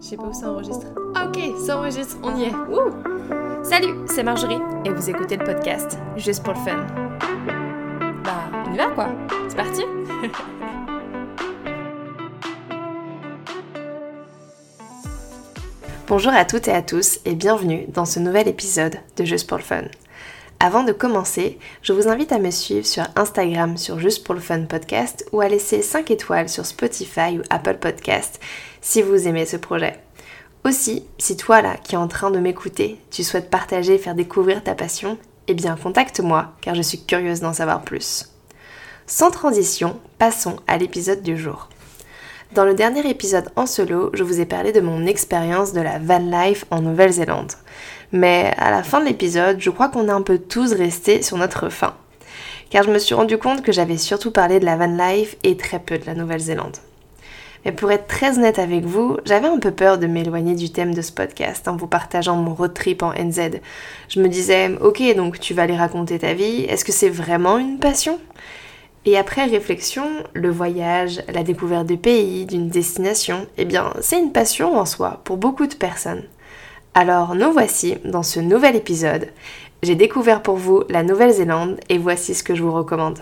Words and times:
Je 0.00 0.06
sais 0.06 0.16
pas 0.16 0.24
où 0.24 0.32
ça 0.32 0.50
enregistre. 0.50 0.86
Ok, 1.14 1.38
ça 1.58 1.76
enregistre, 1.78 2.16
on 2.22 2.36
y 2.36 2.44
est. 2.44 2.52
Salut, 3.62 3.94
c'est 4.06 4.22
Marjorie 4.22 4.58
et 4.84 4.90
vous 4.90 5.10
écoutez 5.10 5.36
le 5.36 5.44
podcast 5.44 5.98
Juste 6.16 6.42
pour 6.42 6.54
le 6.54 6.60
fun. 6.60 6.86
Bah, 8.24 8.50
on 8.66 8.72
y 8.72 8.76
va 8.76 8.88
quoi 8.88 9.08
C'est 9.48 9.56
parti 9.56 9.82
Bonjour 16.08 16.32
à 16.32 16.44
toutes 16.44 16.66
et 16.66 16.72
à 16.72 16.82
tous 16.82 17.20
et 17.24 17.34
bienvenue 17.36 17.86
dans 17.88 18.04
ce 18.04 18.18
nouvel 18.18 18.48
épisode 18.48 18.96
de 19.16 19.24
Juste 19.24 19.48
pour 19.48 19.58
le 19.58 19.62
fun. 19.62 19.84
Avant 20.62 20.84
de 20.84 20.92
commencer, 20.92 21.58
je 21.80 21.94
vous 21.94 22.06
invite 22.06 22.32
à 22.32 22.38
me 22.38 22.50
suivre 22.50 22.84
sur 22.84 23.04
Instagram 23.16 23.78
sur 23.78 23.98
Juste 23.98 24.26
pour 24.26 24.34
le 24.34 24.42
Fun 24.42 24.66
Podcast 24.66 25.24
ou 25.32 25.40
à 25.40 25.48
laisser 25.48 25.80
5 25.80 26.10
étoiles 26.10 26.50
sur 26.50 26.66
Spotify 26.66 27.38
ou 27.38 27.42
Apple 27.48 27.78
Podcast 27.78 28.38
si 28.82 29.00
vous 29.00 29.26
aimez 29.26 29.46
ce 29.46 29.56
projet. 29.56 29.98
Aussi, 30.64 31.04
si 31.16 31.38
toi 31.38 31.62
là 31.62 31.78
qui 31.78 31.94
es 31.94 31.98
en 31.98 32.08
train 32.08 32.30
de 32.30 32.38
m'écouter, 32.38 32.98
tu 33.10 33.24
souhaites 33.24 33.48
partager 33.48 33.94
et 33.94 33.98
faire 33.98 34.14
découvrir 34.14 34.62
ta 34.62 34.74
passion, 34.74 35.16
eh 35.48 35.54
bien 35.54 35.78
contacte-moi 35.82 36.52
car 36.60 36.74
je 36.74 36.82
suis 36.82 37.06
curieuse 37.06 37.40
d'en 37.40 37.54
savoir 37.54 37.80
plus. 37.80 38.30
Sans 39.06 39.30
transition, 39.30 39.98
passons 40.18 40.56
à 40.66 40.76
l'épisode 40.76 41.22
du 41.22 41.38
jour. 41.38 41.70
Dans 42.52 42.64
le 42.64 42.74
dernier 42.74 43.08
épisode 43.08 43.48
en 43.54 43.64
solo, 43.64 44.10
je 44.12 44.24
vous 44.24 44.40
ai 44.40 44.44
parlé 44.44 44.72
de 44.72 44.80
mon 44.80 45.06
expérience 45.06 45.72
de 45.72 45.80
la 45.80 46.00
van 46.00 46.18
life 46.18 46.64
en 46.72 46.82
Nouvelle-Zélande. 46.82 47.52
Mais 48.12 48.52
à 48.56 48.70
la 48.70 48.82
fin 48.82 49.00
de 49.00 49.06
l'épisode, 49.06 49.60
je 49.60 49.70
crois 49.70 49.88
qu'on 49.88 50.08
est 50.08 50.12
un 50.12 50.22
peu 50.22 50.38
tous 50.38 50.72
restés 50.72 51.22
sur 51.22 51.36
notre 51.36 51.68
fin. 51.68 51.94
Car 52.70 52.84
je 52.84 52.90
me 52.90 52.98
suis 52.98 53.14
rendu 53.14 53.38
compte 53.38 53.62
que 53.62 53.72
j'avais 53.72 53.98
surtout 53.98 54.30
parlé 54.30 54.60
de 54.60 54.64
la 54.64 54.76
van 54.76 54.86
life 54.86 55.36
et 55.44 55.56
très 55.56 55.78
peu 55.78 55.98
de 55.98 56.06
la 56.06 56.14
Nouvelle-Zélande. 56.14 56.76
Mais 57.64 57.72
pour 57.72 57.90
être 57.90 58.06
très 58.06 58.38
honnête 58.38 58.58
avec 58.58 58.84
vous, 58.84 59.18
j'avais 59.26 59.48
un 59.48 59.58
peu 59.58 59.70
peur 59.70 59.98
de 59.98 60.06
m'éloigner 60.06 60.54
du 60.54 60.70
thème 60.70 60.94
de 60.94 61.02
ce 61.02 61.12
podcast 61.12 61.68
en 61.68 61.76
vous 61.76 61.86
partageant 61.86 62.36
mon 62.36 62.54
road 62.54 62.72
trip 62.72 63.02
en 63.02 63.12
NZ. 63.12 63.60
Je 64.08 64.20
me 64.20 64.28
disais, 64.28 64.70
ok, 64.80 65.02
donc 65.14 65.38
tu 65.38 65.52
vas 65.52 65.62
aller 65.62 65.76
raconter 65.76 66.18
ta 66.18 66.32
vie, 66.32 66.62
est-ce 66.62 66.84
que 66.84 66.92
c'est 66.92 67.10
vraiment 67.10 67.58
une 67.58 67.78
passion? 67.78 68.18
Et 69.04 69.16
après 69.18 69.44
réflexion, 69.44 70.06
le 70.34 70.50
voyage, 70.50 71.22
la 71.32 71.42
découverte 71.42 71.86
de 71.86 71.96
pays, 71.96 72.46
d'une 72.46 72.68
destination, 72.68 73.46
eh 73.56 73.64
bien, 73.64 73.92
c'est 74.00 74.18
une 74.18 74.32
passion 74.32 74.78
en 74.78 74.84
soi 74.84 75.20
pour 75.24 75.36
beaucoup 75.36 75.66
de 75.66 75.74
personnes. 75.74 76.24
Alors 76.92 77.36
nous 77.36 77.52
voici 77.52 77.98
dans 78.04 78.24
ce 78.24 78.40
nouvel 78.40 78.74
épisode. 78.74 79.28
J'ai 79.84 79.94
découvert 79.94 80.42
pour 80.42 80.56
vous 80.56 80.82
la 80.88 81.04
Nouvelle-Zélande 81.04 81.78
et 81.88 81.98
voici 81.98 82.34
ce 82.34 82.42
que 82.42 82.56
je 82.56 82.64
vous 82.64 82.72
recommande. 82.72 83.20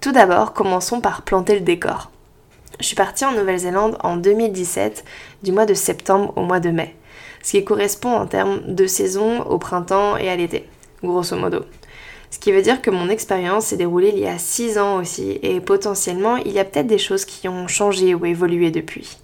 Tout 0.00 0.12
d'abord, 0.12 0.52
commençons 0.52 1.00
par 1.00 1.22
planter 1.22 1.54
le 1.54 1.64
décor. 1.64 2.12
Je 2.78 2.86
suis 2.86 2.94
partie 2.94 3.24
en 3.24 3.32
Nouvelle-Zélande 3.32 3.98
en 4.04 4.16
2017, 4.16 5.04
du 5.42 5.50
mois 5.50 5.66
de 5.66 5.74
septembre 5.74 6.32
au 6.36 6.42
mois 6.42 6.60
de 6.60 6.70
mai, 6.70 6.94
ce 7.42 7.56
qui 7.56 7.64
correspond 7.64 8.14
en 8.14 8.26
termes 8.28 8.60
de 8.72 8.86
saison 8.86 9.42
au 9.42 9.58
printemps 9.58 10.16
et 10.16 10.30
à 10.30 10.36
l'été, 10.36 10.68
grosso 11.02 11.34
modo. 11.34 11.64
Ce 12.30 12.38
qui 12.38 12.52
veut 12.52 12.62
dire 12.62 12.80
que 12.80 12.92
mon 12.92 13.08
expérience 13.08 13.66
s'est 13.66 13.76
déroulée 13.76 14.12
il 14.14 14.20
y 14.20 14.28
a 14.28 14.38
6 14.38 14.78
ans 14.78 14.98
aussi, 14.98 15.40
et 15.42 15.58
potentiellement 15.60 16.36
il 16.36 16.52
y 16.52 16.60
a 16.60 16.64
peut-être 16.64 16.86
des 16.86 16.98
choses 16.98 17.24
qui 17.24 17.48
ont 17.48 17.66
changé 17.66 18.14
ou 18.14 18.24
évolué 18.26 18.70
depuis. 18.70 19.18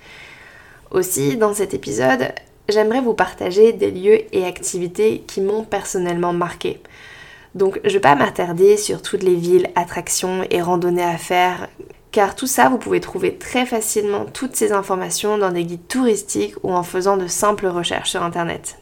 Aussi, 0.90 1.36
dans 1.36 1.54
cet 1.54 1.74
épisode, 1.74 2.32
j'aimerais 2.68 3.00
vous 3.00 3.14
partager 3.14 3.72
des 3.72 3.90
lieux 3.90 4.20
et 4.34 4.44
activités 4.44 5.22
qui 5.26 5.40
m'ont 5.40 5.64
personnellement 5.64 6.32
marqué. 6.32 6.80
Donc 7.54 7.80
je 7.84 7.88
ne 7.88 7.94
vais 7.94 8.00
pas 8.00 8.16
m'attarder 8.16 8.76
sur 8.76 9.02
toutes 9.02 9.22
les 9.22 9.36
villes, 9.36 9.70
attractions 9.76 10.44
et 10.50 10.60
randonnées 10.60 11.04
à 11.04 11.16
faire, 11.18 11.68
car 12.10 12.34
tout 12.34 12.46
ça 12.46 12.68
vous 12.68 12.78
pouvez 12.78 13.00
trouver 13.00 13.36
très 13.36 13.66
facilement 13.66 14.24
toutes 14.24 14.56
ces 14.56 14.72
informations 14.72 15.38
dans 15.38 15.52
des 15.52 15.64
guides 15.64 15.86
touristiques 15.88 16.54
ou 16.62 16.72
en 16.72 16.82
faisant 16.82 17.16
de 17.16 17.26
simples 17.26 17.66
recherches 17.66 18.10
sur 18.10 18.22
internet. 18.22 18.78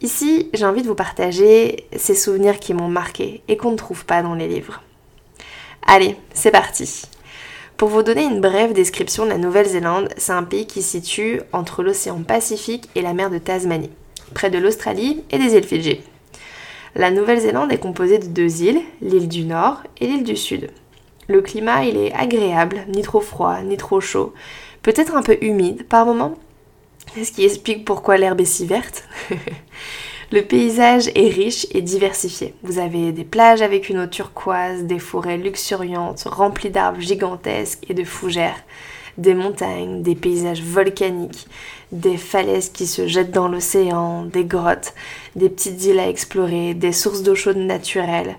Ici, 0.00 0.50
j'ai 0.52 0.64
envie 0.64 0.82
de 0.82 0.88
vous 0.88 0.96
partager 0.96 1.86
ces 1.96 2.16
souvenirs 2.16 2.58
qui 2.58 2.74
m'ont 2.74 2.88
marqué 2.88 3.42
et 3.46 3.56
qu'on 3.56 3.70
ne 3.70 3.76
trouve 3.76 4.04
pas 4.04 4.22
dans 4.22 4.34
les 4.34 4.48
livres. 4.48 4.82
Allez, 5.86 6.16
c'est 6.34 6.50
parti 6.50 7.02
pour 7.76 7.88
vous 7.88 8.02
donner 8.02 8.24
une 8.24 8.40
brève 8.40 8.72
description 8.72 9.24
de 9.24 9.30
la 9.30 9.38
Nouvelle-Zélande, 9.38 10.08
c'est 10.16 10.32
un 10.32 10.44
pays 10.44 10.66
qui 10.66 10.82
se 10.82 10.90
situe 10.90 11.40
entre 11.52 11.82
l'océan 11.82 12.22
Pacifique 12.22 12.88
et 12.94 13.02
la 13.02 13.12
mer 13.12 13.30
de 13.30 13.38
Tasmanie, 13.38 13.90
près 14.34 14.50
de 14.50 14.58
l'Australie 14.58 15.24
et 15.30 15.38
des 15.38 15.54
îles 15.54 15.64
Fidji. 15.64 16.00
La 16.94 17.10
Nouvelle-Zélande 17.10 17.72
est 17.72 17.78
composée 17.78 18.18
de 18.18 18.26
deux 18.26 18.62
îles, 18.62 18.80
l'île 19.00 19.28
du 19.28 19.44
Nord 19.44 19.82
et 20.00 20.06
l'île 20.06 20.24
du 20.24 20.36
Sud. 20.36 20.70
Le 21.28 21.40
climat, 21.40 21.84
il 21.84 21.96
est 21.96 22.12
agréable, 22.12 22.84
ni 22.88 23.02
trop 23.02 23.20
froid, 23.20 23.60
ni 23.62 23.76
trop 23.76 24.00
chaud, 24.00 24.34
peut-être 24.82 25.16
un 25.16 25.22
peu 25.22 25.38
humide 25.40 25.86
par 25.88 26.04
moments, 26.04 26.34
ce 27.16 27.32
qui 27.32 27.44
explique 27.44 27.84
pourquoi 27.84 28.16
l'herbe 28.16 28.40
est 28.40 28.44
si 28.44 28.66
verte. 28.66 29.04
Le 30.32 30.40
paysage 30.40 31.10
est 31.14 31.28
riche 31.28 31.66
et 31.72 31.82
diversifié. 31.82 32.54
Vous 32.62 32.78
avez 32.78 33.12
des 33.12 33.22
plages 33.22 33.60
avec 33.60 33.90
une 33.90 33.98
eau 33.98 34.06
turquoise, 34.06 34.84
des 34.84 34.98
forêts 34.98 35.36
luxuriantes 35.36 36.22
remplies 36.24 36.70
d'arbres 36.70 37.02
gigantesques 37.02 37.84
et 37.90 37.92
de 37.92 38.02
fougères, 38.02 38.64
des 39.18 39.34
montagnes, 39.34 40.00
des 40.00 40.14
paysages 40.14 40.62
volcaniques, 40.62 41.46
des 41.92 42.16
falaises 42.16 42.70
qui 42.70 42.86
se 42.86 43.06
jettent 43.06 43.30
dans 43.30 43.46
l'océan, 43.46 44.24
des 44.24 44.46
grottes, 44.46 44.94
des 45.36 45.50
petites 45.50 45.84
îles 45.84 45.98
à 46.00 46.08
explorer, 46.08 46.72
des 46.72 46.92
sources 46.92 47.22
d'eau 47.22 47.34
chaude 47.34 47.58
naturelles. 47.58 48.38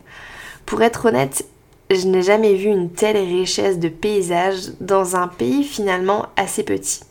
Pour 0.65 0.81
être 0.81 1.09
honnête, 1.09 1.45
je 1.91 2.07
n'ai 2.07 2.23
jamais 2.23 2.55
vu 2.55 2.69
une 2.69 2.89
telle 2.89 3.17
richesse 3.17 3.77
de 3.77 3.89
paysages 3.89 4.71
dans 4.79 5.15
un 5.15 5.27
pays 5.27 5.63
finalement 5.63 6.25
assez 6.37 6.63
petit. 6.63 7.01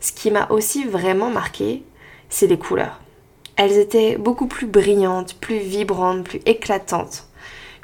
Ce 0.00 0.10
qui 0.10 0.32
m'a 0.32 0.48
aussi 0.50 0.86
vraiment 0.86 1.30
marqué, 1.30 1.84
c'est 2.28 2.48
les 2.48 2.58
couleurs 2.58 3.01
elles 3.56 3.78
étaient 3.78 4.16
beaucoup 4.16 4.46
plus 4.46 4.66
brillantes, 4.66 5.34
plus 5.34 5.58
vibrantes, 5.58 6.24
plus 6.24 6.40
éclatantes, 6.46 7.26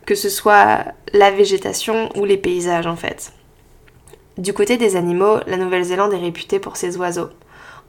que 0.06 0.14
ce 0.14 0.28
soit 0.28 0.84
la 1.12 1.30
végétation 1.30 2.08
ou 2.16 2.24
les 2.24 2.36
paysages 2.36 2.86
en 2.86 2.96
fait. 2.96 3.32
Du 4.38 4.52
côté 4.52 4.76
des 4.76 4.96
animaux, 4.96 5.38
la 5.46 5.56
Nouvelle-Zélande 5.56 6.12
est 6.12 6.18
réputée 6.18 6.60
pour 6.60 6.76
ses 6.76 6.96
oiseaux. 6.96 7.28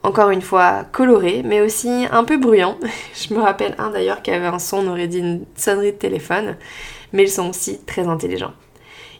Encore 0.02 0.30
une 0.30 0.42
fois, 0.42 0.84
colorés, 0.90 1.42
mais 1.44 1.60
aussi 1.60 2.06
un 2.10 2.24
peu 2.24 2.38
bruyants. 2.38 2.78
Je 3.14 3.34
me 3.34 3.40
rappelle 3.40 3.74
un 3.78 3.90
d'ailleurs 3.90 4.22
qui 4.22 4.30
avait 4.30 4.46
un 4.46 4.58
son, 4.58 4.78
on 4.78 4.90
aurait 4.90 5.08
dit 5.08 5.18
une 5.18 5.44
sonnerie 5.56 5.92
de 5.92 5.98
téléphone, 5.98 6.56
mais 7.12 7.22
ils 7.24 7.30
sont 7.30 7.50
aussi 7.50 7.78
très 7.84 8.08
intelligents. 8.08 8.54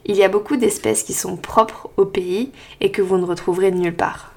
Il 0.06 0.16
y 0.16 0.24
a 0.24 0.28
beaucoup 0.28 0.56
d'espèces 0.56 1.02
qui 1.02 1.12
sont 1.12 1.36
propres 1.36 1.90
au 1.96 2.06
pays 2.06 2.50
et 2.80 2.90
que 2.90 3.02
vous 3.02 3.18
ne 3.18 3.26
retrouverez 3.26 3.70
nulle 3.70 3.94
part. 3.94 4.29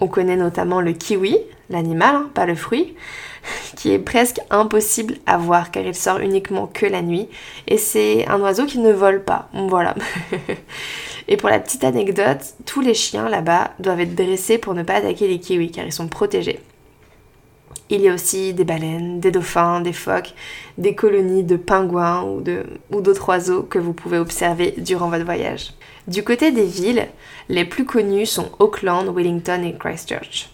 On 0.00 0.08
connaît 0.08 0.36
notamment 0.36 0.80
le 0.80 0.92
kiwi, 0.92 1.38
l'animal, 1.70 2.14
hein, 2.14 2.30
pas 2.34 2.46
le 2.46 2.54
fruit, 2.54 2.94
qui 3.76 3.92
est 3.92 3.98
presque 3.98 4.40
impossible 4.50 5.14
à 5.26 5.36
voir 5.36 5.70
car 5.70 5.84
il 5.84 5.94
sort 5.94 6.18
uniquement 6.18 6.66
que 6.66 6.86
la 6.86 7.02
nuit 7.02 7.28
et 7.66 7.78
c'est 7.78 8.26
un 8.28 8.40
oiseau 8.40 8.66
qui 8.66 8.78
ne 8.78 8.92
vole 8.92 9.22
pas. 9.22 9.48
Voilà. 9.52 9.94
et 11.28 11.36
pour 11.36 11.48
la 11.48 11.60
petite 11.60 11.84
anecdote, 11.84 12.54
tous 12.66 12.80
les 12.80 12.94
chiens 12.94 13.28
là-bas 13.28 13.72
doivent 13.78 14.00
être 14.00 14.14
dressés 14.14 14.58
pour 14.58 14.74
ne 14.74 14.82
pas 14.82 14.94
attaquer 14.94 15.28
les 15.28 15.38
kiwis 15.38 15.70
car 15.70 15.84
ils 15.84 15.92
sont 15.92 16.08
protégés. 16.08 16.60
Il 17.90 18.00
y 18.00 18.08
a 18.08 18.14
aussi 18.14 18.54
des 18.54 18.64
baleines, 18.64 19.20
des 19.20 19.30
dauphins, 19.30 19.80
des 19.80 19.92
phoques, 19.92 20.34
des 20.78 20.94
colonies 20.94 21.44
de 21.44 21.56
pingouins 21.56 22.22
ou, 22.22 22.42
ou 22.90 23.00
d'autres 23.02 23.28
oiseaux 23.28 23.62
que 23.62 23.78
vous 23.78 23.92
pouvez 23.92 24.18
observer 24.18 24.74
durant 24.78 25.10
votre 25.10 25.24
voyage. 25.24 25.74
Du 26.06 26.22
côté 26.22 26.52
des 26.52 26.66
villes, 26.66 27.08
les 27.48 27.64
plus 27.64 27.84
connues 27.84 28.26
sont 28.26 28.50
Auckland, 28.58 29.14
Wellington 29.14 29.62
et 29.62 29.74
Christchurch 29.74 30.50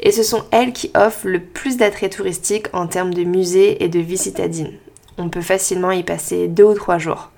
et 0.00 0.12
ce 0.12 0.22
sont 0.22 0.44
elles 0.50 0.72
qui 0.72 0.90
offrent 0.94 1.26
le 1.26 1.40
plus 1.40 1.76
d'attraits 1.76 2.16
touristiques 2.16 2.68
en 2.72 2.86
termes 2.86 3.14
de 3.14 3.24
musées 3.24 3.82
et 3.82 3.88
de 3.88 3.98
vie 3.98 4.18
citadine. 4.18 4.72
On 5.18 5.28
peut 5.28 5.40
facilement 5.40 5.92
y 5.92 6.02
passer 6.02 6.48
deux 6.48 6.64
ou 6.64 6.74
trois 6.74 6.98
jours. 6.98 7.30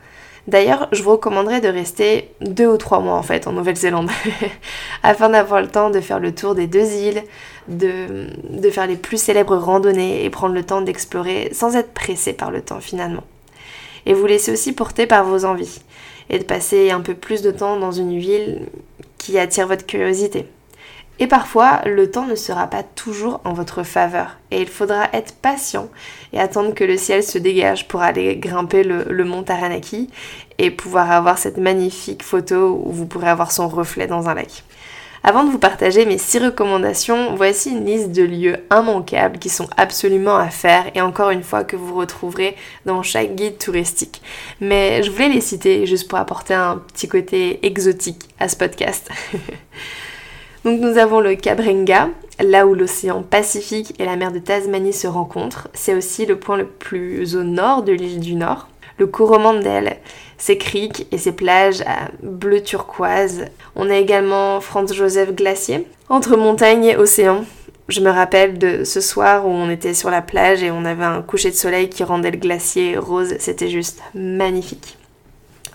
D'ailleurs, 0.48 0.88
je 0.92 1.02
vous 1.02 1.10
recommanderais 1.10 1.60
de 1.60 1.68
rester 1.68 2.30
deux 2.40 2.68
ou 2.68 2.76
trois 2.76 3.00
mois 3.00 3.14
en 3.14 3.22
fait 3.22 3.48
en 3.48 3.52
Nouvelle-Zélande, 3.52 4.10
afin 5.02 5.28
d'avoir 5.28 5.60
le 5.60 5.66
temps 5.66 5.90
de 5.90 6.00
faire 6.00 6.20
le 6.20 6.34
tour 6.34 6.54
des 6.54 6.68
deux 6.68 6.86
îles, 6.92 7.22
de, 7.68 8.28
faire 8.70 8.86
les 8.86 8.96
plus 8.96 9.20
célèbres 9.20 9.56
randonnées 9.56 10.24
et 10.24 10.30
prendre 10.30 10.54
le 10.54 10.64
temps 10.64 10.80
d'explorer 10.80 11.50
sans 11.52 11.74
être 11.74 11.92
pressé 11.92 12.32
par 12.32 12.52
le 12.52 12.62
temps 12.62 12.80
finalement. 12.80 13.24
Et 14.06 14.14
vous 14.14 14.26
laisser 14.26 14.52
aussi 14.52 14.72
porter 14.72 15.06
par 15.06 15.24
vos 15.24 15.44
envies, 15.44 15.80
et 16.30 16.38
de 16.38 16.44
passer 16.44 16.90
un 16.90 17.00
peu 17.00 17.14
plus 17.14 17.42
de 17.42 17.50
temps 17.50 17.78
dans 17.78 17.92
une 17.92 18.18
ville 18.18 18.66
qui 19.18 19.38
attire 19.38 19.66
votre 19.66 19.86
curiosité. 19.86 20.46
Et 21.18 21.26
parfois, 21.26 21.80
le 21.86 22.10
temps 22.10 22.26
ne 22.26 22.34
sera 22.34 22.66
pas 22.66 22.82
toujours 22.82 23.40
en 23.44 23.54
votre 23.54 23.82
faveur 23.82 24.36
et 24.50 24.60
il 24.60 24.68
faudra 24.68 25.08
être 25.14 25.34
patient 25.34 25.88
et 26.34 26.38
attendre 26.38 26.74
que 26.74 26.84
le 26.84 26.98
ciel 26.98 27.22
se 27.22 27.38
dégage 27.38 27.88
pour 27.88 28.02
aller 28.02 28.36
grimper 28.36 28.84
le, 28.84 29.24
mont 29.24 29.42
Taranaki 29.42 30.10
et 30.58 30.70
pouvoir 30.70 31.10
avoir 31.10 31.38
cette 31.38 31.56
magnifique 31.56 32.22
photo 32.22 32.82
où 32.84 32.92
vous 32.92 33.06
pourrez 33.06 33.28
avoir 33.28 33.50
son 33.50 33.66
reflet 33.66 34.06
dans 34.06 34.28
un 34.28 34.34
lac. 34.34 34.62
Avant 35.28 35.42
de 35.42 35.50
vous 35.50 35.58
partager 35.58 36.06
mes 36.06 36.18
6 36.18 36.38
recommandations, 36.38 37.34
voici 37.34 37.70
une 37.70 37.84
liste 37.84 38.12
de 38.12 38.22
lieux 38.22 38.58
immanquables 38.70 39.40
qui 39.40 39.48
sont 39.48 39.68
absolument 39.76 40.36
à 40.36 40.50
faire 40.50 40.84
et 40.94 41.00
encore 41.00 41.30
une 41.30 41.42
fois 41.42 41.64
que 41.64 41.74
vous 41.74 41.96
retrouverez 41.96 42.54
dans 42.84 43.02
chaque 43.02 43.34
guide 43.34 43.58
touristique. 43.58 44.22
Mais 44.60 45.02
je 45.02 45.10
voulais 45.10 45.28
les 45.28 45.40
citer 45.40 45.84
juste 45.84 46.06
pour 46.06 46.20
apporter 46.20 46.54
un 46.54 46.76
petit 46.76 47.08
côté 47.08 47.58
exotique 47.66 48.28
à 48.38 48.48
ce 48.48 48.54
podcast. 48.54 49.10
Donc 50.64 50.80
nous 50.80 50.96
avons 50.96 51.18
le 51.18 51.34
Cabrenga, 51.34 52.10
là 52.38 52.64
où 52.64 52.74
l'océan 52.74 53.24
Pacifique 53.24 53.94
et 53.98 54.04
la 54.04 54.14
mer 54.14 54.30
de 54.30 54.38
Tasmanie 54.38 54.92
se 54.92 55.08
rencontrent. 55.08 55.66
C'est 55.74 55.96
aussi 55.96 56.24
le 56.24 56.38
point 56.38 56.56
le 56.56 56.68
plus 56.68 57.34
au 57.34 57.42
nord 57.42 57.82
de 57.82 57.90
l'île 57.90 58.20
du 58.20 58.36
Nord. 58.36 58.68
Le 58.98 59.08
Coromandel, 59.08 59.96
ses 60.38 60.58
criques 60.58 61.06
et 61.12 61.18
ses 61.18 61.32
plages 61.32 61.82
à 61.82 62.10
bleu 62.22 62.62
turquoise. 62.62 63.46
On 63.74 63.90
a 63.90 63.96
également 63.96 64.60
Franz 64.60 64.94
Joseph 64.94 65.34
Glacier, 65.34 65.86
entre 66.08 66.36
montagne 66.36 66.84
et 66.84 66.96
océan. 66.96 67.44
Je 67.88 68.00
me 68.00 68.10
rappelle 68.10 68.58
de 68.58 68.84
ce 68.84 69.00
soir 69.00 69.46
où 69.46 69.50
on 69.50 69.70
était 69.70 69.94
sur 69.94 70.10
la 70.10 70.22
plage 70.22 70.62
et 70.62 70.70
on 70.70 70.84
avait 70.84 71.04
un 71.04 71.22
coucher 71.22 71.50
de 71.50 71.56
soleil 71.56 71.88
qui 71.88 72.02
rendait 72.02 72.32
le 72.32 72.38
glacier 72.38 72.98
rose, 72.98 73.34
c'était 73.38 73.70
juste 73.70 74.00
magnifique. 74.14 74.98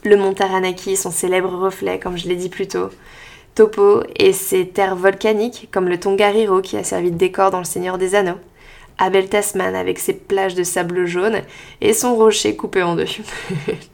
Le 0.03 0.17
mont 0.17 0.33
Taranaki, 0.33 0.97
son 0.97 1.11
célèbre 1.11 1.55
reflet, 1.55 1.99
comme 1.99 2.17
je 2.17 2.27
l'ai 2.27 2.35
dit 2.35 2.49
plus 2.49 2.67
tôt. 2.67 2.89
Topo 3.55 4.03
et 4.17 4.33
ses 4.33 4.67
terres 4.67 4.95
volcaniques, 4.95 5.69
comme 5.71 5.87
le 5.87 5.99
Tongariro 5.99 6.61
qui 6.61 6.75
a 6.75 6.83
servi 6.83 7.11
de 7.11 7.17
décor 7.17 7.51
dans 7.51 7.59
Le 7.59 7.65
Seigneur 7.65 7.97
des 7.97 8.15
Anneaux. 8.15 8.39
Abel 8.97 9.29
Tasman 9.29 9.75
avec 9.75 9.99
ses 9.99 10.13
plages 10.13 10.55
de 10.55 10.63
sable 10.63 11.05
jaune 11.05 11.41
et 11.81 11.93
son 11.93 12.15
rocher 12.15 12.55
coupé 12.55 12.83
en 12.83 12.95
deux. 12.95 13.05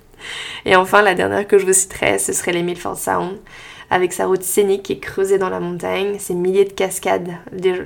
et 0.65 0.75
enfin, 0.75 1.01
la 1.01 1.15
dernière 1.15 1.47
que 1.47 1.57
je 1.57 1.65
vous 1.65 1.73
citerai, 1.73 2.19
ce 2.19 2.33
serait 2.33 2.53
les 2.53 2.63
Milford 2.63 2.97
Sound 2.97 3.37
avec 3.89 4.13
sa 4.13 4.25
route 4.25 4.43
scénique 4.43 4.83
qui 4.83 4.93
est 4.93 4.99
creusée 4.99 5.37
dans 5.37 5.49
la 5.49 5.59
montagne, 5.59 6.19
ses 6.19 6.33
milliers 6.33 6.65
de 6.65 6.73
cascades 6.73 7.37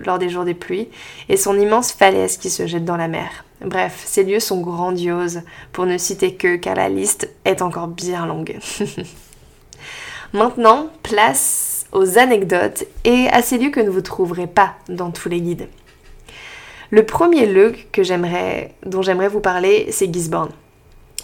lors 0.06 0.20
des 0.20 0.30
jours 0.30 0.46
des 0.46 0.54
pluies, 0.54 0.90
et 1.30 1.38
son 1.38 1.60
immense 1.60 1.92
falaise 1.92 2.38
qui 2.38 2.50
se 2.50 2.66
jette 2.66 2.86
dans 2.86 2.98
la 2.98 3.08
mer. 3.08 3.46
Bref, 3.64 4.02
ces 4.06 4.24
lieux 4.24 4.40
sont 4.40 4.62
grandioses, 4.62 5.42
pour 5.72 5.86
ne 5.86 5.98
citer 5.98 6.34
que, 6.34 6.56
car 6.56 6.76
la 6.76 6.90
liste 6.90 7.30
est 7.46 7.62
encore 7.62 7.88
bien 7.88 8.26
longue. 8.26 8.58
Maintenant, 10.34 10.90
place 11.04 11.86
aux 11.92 12.18
anecdotes 12.18 12.86
et 13.04 13.28
à 13.32 13.42
ces 13.42 13.58
lieux 13.58 13.70
que 13.70 13.82
ne 13.82 13.90
vous 13.90 14.02
trouverez 14.02 14.48
pas 14.48 14.76
dans 14.88 15.12
tous 15.12 15.30
les 15.30 15.42
guides. 15.42 15.68
Le 16.90 17.06
premier 17.06 17.46
lieu 17.46 17.76
que 17.92 18.02
j'aimerais, 18.02 18.74
dont 18.86 19.02
j'aimerais 19.02 19.28
vous 19.30 19.40
parler, 19.40 19.88
c'est 19.92 20.12
Gisborne. 20.12 20.52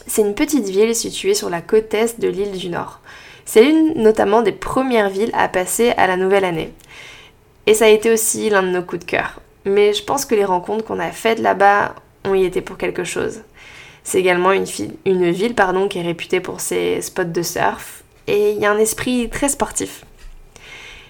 C'est 0.09 0.21
une 0.21 0.36
petite 0.36 0.69
ville 0.69 0.95
située 0.95 1.33
sur 1.33 1.50
la 1.50 1.62
côte 1.62 1.94
est 1.94 2.19
de 2.19 2.30
l'île 2.30 2.54
du 2.54 2.69
Nord. 2.69 3.01
C'est 3.45 3.62
l'une 3.62 3.94
notamment 4.01 4.42
des 4.42 4.54
premières 4.54 5.09
villes 5.09 5.31
à 5.33 5.50
passer 5.50 5.89
à 5.98 6.07
la 6.07 6.15
nouvelle 6.15 6.45
année. 6.45 6.71
Et 7.65 7.74
ça 7.74 7.86
a 7.86 7.89
été 7.89 8.12
aussi 8.12 8.50
l'un 8.50 8.63
de 8.63 8.69
nos 8.69 8.81
coups 8.81 9.06
de 9.06 9.09
cœur. 9.09 9.42
Mais 9.65 9.94
je 9.94 10.04
pense 10.04 10.25
que 10.25 10.36
les 10.36 10.45
rencontres 10.45 10.86
qu'on 10.86 11.00
a 11.00 11.12
faites 11.12 11.39
là-bas 11.39 11.94
ont 12.24 12.33
y 12.33 12.45
été 12.45 12.62
pour 12.62 12.77
quelque 12.77 13.04
chose. 13.04 13.42
C'est 14.06 14.19
également 14.19 14.54
une, 14.54 14.63
ville 14.63 15.56
qui 15.89 15.98
est 15.98 16.01
réputée 16.01 16.39
pour 16.39 16.62
ses 16.62 17.01
spots 17.01 17.25
de 17.25 17.42
surf 17.42 18.04
et 18.27 18.51
il 18.51 18.59
y 18.59 18.65
a 18.65 18.71
un 18.71 18.77
esprit 18.77 19.30
très 19.30 19.50
sportif. 19.50 20.06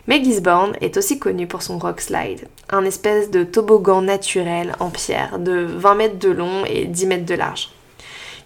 Mais 0.08 0.24
Gisborne 0.24 0.76
est 0.82 0.98
aussi 0.98 1.20
connu 1.20 1.46
pour 1.46 1.62
son 1.62 1.78
rock 1.78 2.02
slide, 2.02 2.48
un 2.70 2.84
espèce 2.86 3.30
de 3.30 3.44
toboggan 3.44 4.02
naturel 4.02 4.74
en 4.80 4.90
pierre 4.90 5.38
de 5.38 5.68
20 5.70 5.96
mètres 5.96 6.18
de 6.18 6.30
long 6.30 6.66
et 6.66 6.86
10 6.86 7.06
mètres 7.06 7.26
de 7.26 7.36
large, 7.36 7.70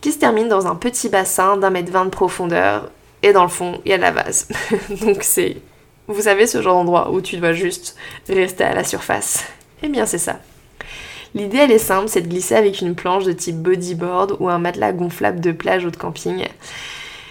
qui 0.02 0.12
se 0.12 0.18
termine 0.18 0.50
dans 0.50 0.68
un 0.68 0.76
petit 0.76 1.10
bassin 1.10 1.58
d'un 1.58 1.70
mètre 1.70 1.92
20 1.92 2.06
de 2.06 2.10
profondeur 2.10 2.90
et 3.24 3.34
dans 3.34 3.44
le 3.44 3.50
fond, 3.50 3.80
il 3.86 3.92
y 3.92 3.94
a 3.94 3.98
de 3.98 4.02
la 4.02 4.12
vase. 4.12 4.48
Donc 5.02 5.20
c'est... 5.22 5.58
Vous 6.08 6.24
savez 6.24 6.48
ce 6.48 6.62
genre 6.62 6.74
d'endroit 6.74 7.12
où 7.12 7.22
tu 7.22 7.38
dois 7.38 7.54
juste 7.54 7.96
rester 8.28 8.64
à 8.64 8.74
la 8.74 8.84
surface 8.84 9.46
Eh 9.84 9.88
bien 9.88 10.06
c'est 10.06 10.18
ça. 10.18 10.40
L'idée 11.34 11.60
elle 11.60 11.72
est 11.72 11.78
simple, 11.78 12.10
c'est 12.10 12.22
de 12.22 12.28
glisser 12.28 12.56
avec 12.56 12.82
une 12.82 12.96
planche 12.96 13.24
de 13.24 13.32
type 13.32 13.58
bodyboard 13.58 14.36
ou 14.40 14.50
un 14.50 14.60
matelas 14.60 14.92
gonflable 14.92 15.40
de 15.40 15.52
plage 15.52 15.86
ou 15.86 15.92
de 15.92 15.96
camping. 15.96 16.46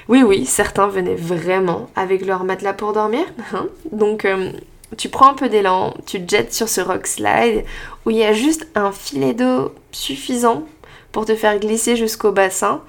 Oui 0.09 0.23
oui, 0.23 0.47
certains 0.47 0.87
venaient 0.87 1.17
vraiment 1.17 1.91
avec 1.97 2.25
leur 2.25 2.45
matelas 2.45 2.73
pour 2.73 2.93
dormir. 2.93 3.25
Hein. 3.53 3.67
Donc 3.93 4.25
euh, 4.25 4.53
tu 4.97 5.09
prends 5.09 5.31
un 5.31 5.35
peu 5.35 5.49
d'élan, 5.49 5.95
tu 6.07 6.25
te 6.25 6.31
jettes 6.31 6.55
sur 6.55 6.69
ce 6.69 6.81
rock 6.81 7.07
slide 7.07 7.65
où 8.07 8.11
il 8.11 8.17
y 8.17 8.25
a 8.25 8.33
juste 8.33 8.69
un 8.75 8.93
filet 8.93 9.35
d'eau 9.35 9.75
suffisant 9.93 10.65
pour 11.13 11.25
te 11.25 11.35
faire 11.35 11.59
glisser 11.59 11.97
jusqu'au 11.97 12.33
bassin 12.33 12.83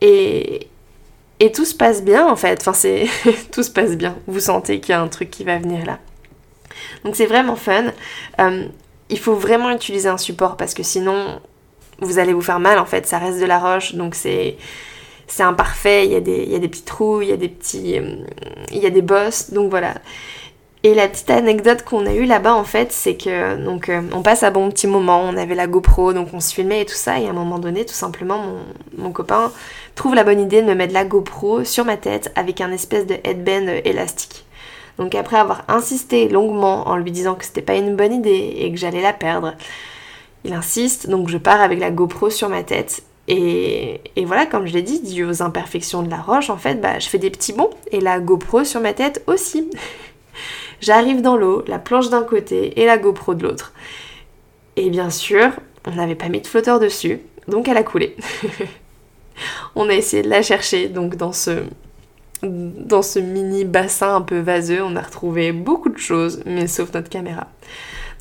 et, 0.00 0.68
et 1.40 1.52
tout 1.52 1.64
se 1.64 1.74
passe 1.74 2.02
bien 2.02 2.26
en 2.26 2.36
fait, 2.36 2.60
enfin 2.60 2.72
c'est 2.72 3.06
tout 3.52 3.62
se 3.62 3.70
passe 3.70 3.96
bien. 3.96 4.16
Vous 4.26 4.40
sentez 4.40 4.80
qu'il 4.80 4.90
y 4.90 4.94
a 4.94 5.00
un 5.00 5.08
truc 5.08 5.30
qui 5.30 5.44
va 5.44 5.58
venir 5.58 5.84
là. 5.84 5.98
Donc 7.04 7.16
c'est 7.16 7.26
vraiment 7.26 7.56
fun. 7.56 7.92
Euh, 8.40 8.66
il 9.10 9.18
faut 9.18 9.34
vraiment 9.34 9.70
utiliser 9.70 10.08
un 10.08 10.18
support 10.18 10.56
parce 10.56 10.74
que 10.74 10.82
sinon 10.82 11.40
vous 12.00 12.18
allez 12.18 12.32
vous 12.32 12.42
faire 12.42 12.60
mal 12.60 12.78
en 12.78 12.86
fait. 12.86 13.06
Ça 13.06 13.18
reste 13.18 13.40
de 13.40 13.46
la 13.46 13.58
roche 13.58 13.94
donc 13.94 14.14
c'est 14.14 14.56
c'est 15.28 15.42
imparfait. 15.42 16.06
Il 16.06 16.12
y, 16.12 16.16
a 16.16 16.20
des, 16.20 16.42
il 16.42 16.50
y 16.50 16.54
a 16.54 16.58
des 16.58 16.68
petits 16.68 16.82
trous, 16.82 17.22
il 17.22 17.28
y 17.28 17.32
a 17.32 17.36
des 17.36 17.48
petits, 17.48 17.98
euh, 17.98 18.16
il 18.72 18.78
y 18.78 18.86
a 18.86 18.90
des 18.90 19.02
bosses. 19.02 19.50
Donc 19.52 19.70
voilà. 19.70 19.94
Et 20.84 20.94
la 20.94 21.08
petite 21.08 21.30
anecdote 21.30 21.82
qu'on 21.82 22.06
a 22.06 22.12
eue 22.12 22.24
là-bas 22.24 22.54
en 22.54 22.62
fait, 22.62 22.92
c'est 22.92 23.16
que 23.16 23.56
donc 23.64 23.88
euh, 23.88 24.00
on 24.12 24.22
passe 24.22 24.44
un 24.44 24.52
bon 24.52 24.70
petit 24.70 24.86
moment, 24.86 25.20
on 25.24 25.36
avait 25.36 25.56
la 25.56 25.66
GoPro, 25.66 26.12
donc 26.12 26.28
on 26.32 26.38
se 26.38 26.54
filmait 26.54 26.82
et 26.82 26.86
tout 26.86 26.94
ça, 26.94 27.18
et 27.18 27.26
à 27.26 27.30
un 27.30 27.32
moment 27.32 27.58
donné, 27.58 27.84
tout 27.84 27.94
simplement, 27.94 28.38
mon, 28.38 28.60
mon 28.96 29.12
copain 29.12 29.50
trouve 29.96 30.14
la 30.14 30.22
bonne 30.22 30.40
idée 30.40 30.62
de 30.62 30.68
me 30.68 30.74
mettre 30.74 30.94
la 30.94 31.04
GoPro 31.04 31.64
sur 31.64 31.84
ma 31.84 31.96
tête 31.96 32.30
avec 32.36 32.60
un 32.60 32.70
espèce 32.70 33.06
de 33.06 33.16
headband 33.24 33.66
élastique. 33.84 34.44
Donc 34.98 35.16
après 35.16 35.36
avoir 35.36 35.64
insisté 35.68 36.28
longuement 36.28 36.88
en 36.88 36.96
lui 36.96 37.10
disant 37.10 37.34
que 37.34 37.44
c'était 37.44 37.62
pas 37.62 37.74
une 37.74 37.96
bonne 37.96 38.12
idée 38.12 38.54
et 38.58 38.70
que 38.70 38.78
j'allais 38.78 39.02
la 39.02 39.12
perdre, 39.12 39.54
il 40.44 40.52
insiste, 40.52 41.08
donc 41.08 41.28
je 41.28 41.38
pars 41.38 41.60
avec 41.60 41.80
la 41.80 41.90
GoPro 41.90 42.30
sur 42.30 42.48
ma 42.48 42.62
tête. 42.62 43.02
Et, 43.30 44.00
et 44.16 44.24
voilà, 44.24 44.46
comme 44.46 44.66
je 44.66 44.72
l'ai 44.72 44.82
dit, 44.82 45.00
dû 45.00 45.24
aux 45.24 45.42
imperfections 45.42 46.02
de 46.02 46.08
la 46.08 46.16
roche, 46.16 46.48
en 46.48 46.56
fait, 46.56 46.80
bah, 46.80 46.98
je 46.98 47.08
fais 47.08 47.18
des 47.18 47.28
petits 47.28 47.52
bonds 47.52 47.70
et 47.92 48.00
la 48.00 48.20
GoPro 48.20 48.64
sur 48.64 48.80
ma 48.80 48.94
tête 48.94 49.22
aussi. 49.26 49.70
J'arrive 50.80 51.22
dans 51.22 51.36
l'eau, 51.36 51.64
la 51.66 51.78
planche 51.78 52.10
d'un 52.10 52.22
côté 52.22 52.80
et 52.80 52.86
la 52.86 52.98
GoPro 52.98 53.34
de 53.34 53.42
l'autre. 53.42 53.72
Et 54.76 54.90
bien 54.90 55.10
sûr, 55.10 55.50
on 55.86 55.92
n'avait 55.92 56.14
pas 56.14 56.28
mis 56.28 56.40
de 56.40 56.46
flotteur 56.46 56.78
dessus, 56.78 57.20
donc 57.48 57.68
elle 57.68 57.76
a 57.76 57.82
coulé. 57.82 58.16
on 59.74 59.88
a 59.88 59.94
essayé 59.94 60.22
de 60.22 60.28
la 60.28 60.42
chercher, 60.42 60.88
donc 60.88 61.16
dans 61.16 61.32
ce, 61.32 61.64
dans 62.42 63.02
ce 63.02 63.18
mini 63.18 63.64
bassin 63.64 64.14
un 64.14 64.20
peu 64.20 64.38
vaseux, 64.38 64.82
on 64.82 64.94
a 64.96 65.02
retrouvé 65.02 65.52
beaucoup 65.52 65.88
de 65.88 65.98
choses, 65.98 66.42
mais 66.46 66.68
sauf 66.68 66.92
notre 66.94 67.08
caméra. 67.08 67.48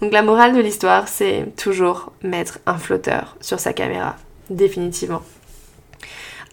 Donc 0.01 0.11
la 0.11 0.23
morale 0.23 0.55
de 0.55 0.61
l'histoire, 0.61 1.07
c'est 1.07 1.45
toujours 1.55 2.11
mettre 2.23 2.59
un 2.65 2.77
flotteur 2.77 3.35
sur 3.41 3.59
sa 3.59 3.73
caméra, 3.73 4.15
définitivement. 4.49 5.21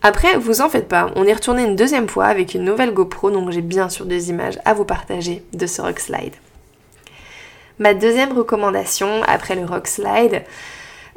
Après, 0.07 0.37
vous 0.37 0.61
en 0.61 0.69
faites 0.69 0.87
pas, 0.87 1.11
on 1.17 1.25
est 1.25 1.33
retourné 1.33 1.65
une 1.65 1.77
deuxième 1.77 2.11
fois 2.11 2.27
avec 2.27 2.53
une 2.53 2.63
nouvelle 2.63 2.93
GoPro, 2.93 3.31
donc 3.31 3.51
j'ai 3.51 3.63
bien 3.63 3.89
sûr 3.89 4.05
des 4.05 4.29
images 4.29 4.59
à 4.67 4.75
vous 4.75 4.85
partager 4.85 5.43
de 5.55 5.67
ce 5.67 5.81
rock 5.81 5.99
slide. 5.99 6.35
Ma 7.79 7.95
deuxième 7.95 8.37
recommandation 8.37 9.23
après 9.27 9.55
le 9.55 9.65
rock 9.65 9.87
slide, 9.87 10.43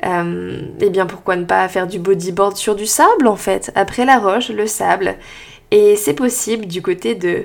euh, 0.05 0.61
eh 0.79 0.89
bien 0.89 1.05
pourquoi 1.05 1.35
ne 1.35 1.43
pas 1.43 1.67
faire 1.67 1.85
du 1.85 1.99
bodyboard 1.99 2.55
sur 2.55 2.77
du 2.77 2.85
sable 2.85 3.27
en 3.27 3.35
fait, 3.35 3.73
après 3.75 4.05
la 4.05 4.19
roche, 4.19 4.51
le 4.51 4.67
sable. 4.67 5.15
Et 5.71 5.97
c'est 5.97 6.13
possible 6.13 6.65
du 6.65 6.81
côté 6.81 7.13
de 7.13 7.43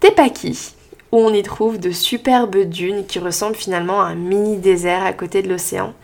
Tepaki, 0.00 0.74
où 1.12 1.18
on 1.18 1.32
y 1.32 1.44
trouve 1.44 1.78
de 1.78 1.92
superbes 1.92 2.64
dunes 2.64 3.06
qui 3.06 3.20
ressemblent 3.20 3.54
finalement 3.54 4.00
à 4.00 4.06
un 4.06 4.16
mini 4.16 4.56
désert 4.56 5.04
à 5.04 5.12
côté 5.12 5.40
de 5.42 5.50
l'océan 5.50 5.94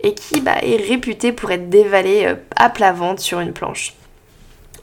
et 0.00 0.12
qui 0.12 0.42
bah, 0.42 0.58
est 0.60 0.86
réputé 0.86 1.32
pour 1.32 1.50
être 1.50 1.70
dévalé 1.70 2.26
euh, 2.26 2.34
à 2.56 2.68
plat 2.68 2.92
ventre 2.92 3.22
sur 3.22 3.40
une 3.40 3.54
planche. 3.54 3.94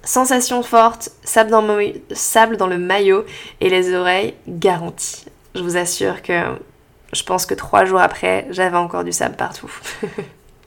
Sensation 0.03 0.63
forte, 0.63 1.11
sable 1.23 1.51
dans, 1.51 1.61
le 1.61 2.77
maillot 2.77 3.23
et 3.59 3.69
les 3.69 3.93
oreilles 3.93 4.33
garanties. 4.47 5.25
Je 5.53 5.61
vous 5.61 5.77
assure 5.77 6.23
que 6.23 6.41
je 7.13 7.23
pense 7.23 7.45
que 7.45 7.53
trois 7.53 7.85
jours 7.85 7.99
après, 7.99 8.47
j'avais 8.49 8.77
encore 8.77 9.03
du 9.03 9.11
sable 9.11 9.35
partout. 9.35 9.71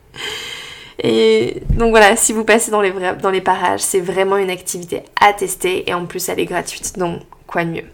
et 1.03 1.63
donc 1.71 1.91
voilà, 1.91 2.15
si 2.15 2.33
vous 2.33 2.45
passez 2.45 2.71
dans 2.71 2.81
les, 2.81 2.93
dans 3.21 3.31
les 3.31 3.41
parages, 3.41 3.81
c'est 3.81 4.01
vraiment 4.01 4.37
une 4.37 4.51
activité 4.51 5.03
à 5.21 5.33
tester 5.33 5.89
et 5.89 5.95
en 5.95 6.07
plus 6.07 6.29
elle 6.29 6.39
est 6.39 6.45
gratuite, 6.45 6.97
donc 6.97 7.23
quoi 7.49 7.65
de 7.65 7.71
mieux? 7.71 7.87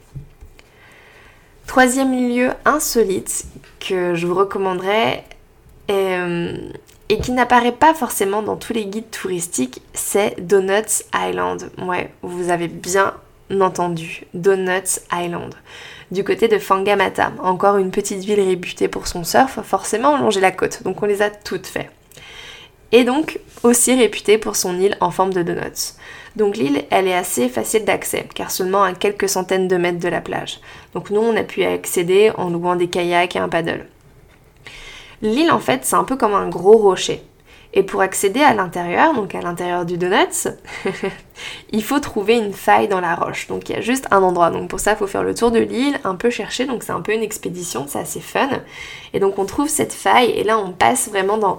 Troisième 1.67 2.13
lieu 2.13 2.51
insolite 2.65 3.47
que 3.79 4.15
je 4.15 4.27
vous 4.27 4.35
recommanderais, 4.35 5.25
euh, 5.91 6.57
et 7.11 7.19
qui 7.19 7.33
n'apparaît 7.33 7.73
pas 7.73 7.93
forcément 7.93 8.41
dans 8.41 8.55
tous 8.55 8.73
les 8.73 8.87
guides 8.87 9.11
touristiques, 9.11 9.83
c'est 9.95 10.37
Donuts 10.41 11.03
Island. 11.13 11.69
Ouais, 11.83 12.13
vous 12.23 12.51
avez 12.51 12.69
bien 12.69 13.15
entendu, 13.61 14.27
Donuts 14.33 15.01
Island. 15.13 15.53
Du 16.13 16.23
côté 16.23 16.47
de 16.47 16.59
Fangamata, 16.59 17.33
encore 17.43 17.79
une 17.79 17.91
petite 17.91 18.21
ville 18.21 18.41
réputée 18.41 18.87
pour 18.87 19.09
son 19.09 19.25
surf, 19.25 19.59
forcément 19.65 20.19
longer 20.19 20.41
la 20.41 20.53
côte, 20.53 20.85
donc 20.85 21.03
on 21.03 21.07
les 21.07 21.21
a 21.21 21.31
toutes 21.31 21.67
faites. 21.67 21.91
Et 22.93 23.03
donc 23.03 23.41
aussi 23.65 23.93
réputée 23.93 24.39
pour 24.39 24.55
son 24.55 24.79
île 24.79 24.97
en 25.01 25.11
forme 25.11 25.33
de 25.33 25.43
donuts. 25.43 25.95
Donc 26.37 26.57
l'île, 26.57 26.85
elle 26.91 27.09
est 27.09 27.15
assez 27.15 27.49
facile 27.49 27.85
d'accès, 27.85 28.29
car 28.37 28.53
seulement 28.53 28.85
à 28.85 28.93
quelques 28.93 29.29
centaines 29.29 29.67
de 29.67 29.77
mètres 29.77 29.99
de 29.99 30.09
la 30.09 30.21
plage. 30.21 30.61
Donc 30.95 31.11
nous, 31.11 31.21
on 31.21 31.37
a 31.37 31.43
pu 31.43 31.63
y 31.63 31.65
accéder 31.65 32.31
en 32.37 32.51
louant 32.51 32.77
des 32.77 32.89
kayaks 32.89 33.35
et 33.35 33.41
un 33.41 33.49
paddle. 33.49 33.87
L'île, 35.23 35.51
en 35.51 35.59
fait, 35.59 35.85
c'est 35.85 35.97
un 35.97 36.05
peu 36.05 36.17
comme 36.17 36.35
un 36.35 36.49
gros 36.49 36.77
rocher. 36.77 37.23
Et 37.73 37.85
pour 37.85 38.01
accéder 38.01 38.41
à 38.41 38.53
l'intérieur, 38.53 39.15
donc 39.15 39.35
à 39.35 39.41
l'intérieur 39.41 39.85
du 39.85 39.97
donut, 39.97 40.49
il 41.71 41.85
faut 41.85 42.01
trouver 42.01 42.37
une 42.37 42.53
faille 42.53 42.89
dans 42.89 43.01
la 43.01 43.15
roche. 43.15 43.47
Donc 43.47 43.69
il 43.69 43.77
y 43.77 43.79
a 43.79 43.81
juste 43.81 44.09
un 44.11 44.23
endroit. 44.23 44.51
Donc 44.51 44.69
pour 44.69 44.81
ça, 44.81 44.93
il 44.93 44.97
faut 44.97 45.07
faire 45.07 45.23
le 45.23 45.35
tour 45.35 45.53
de 45.53 45.61
l'île, 45.61 46.01
un 46.03 46.17
peu 46.17 46.31
chercher. 46.31 46.67
Donc 46.67 46.83
c'est 46.83 46.93
un 46.93 47.01
peu 47.01 47.13
une 47.13 47.23
expédition, 47.23 47.87
c'est 47.87 48.01
assez 48.01 48.21
fun. 48.21 48.49
Et 49.13 49.21
donc 49.21 49.39
on 49.39 49.45
trouve 49.45 49.69
cette 49.69 49.93
faille 49.93 50.31
et 50.31 50.43
là 50.43 50.59
on 50.59 50.73
passe 50.73 51.09
vraiment 51.09 51.39
dans, 51.39 51.59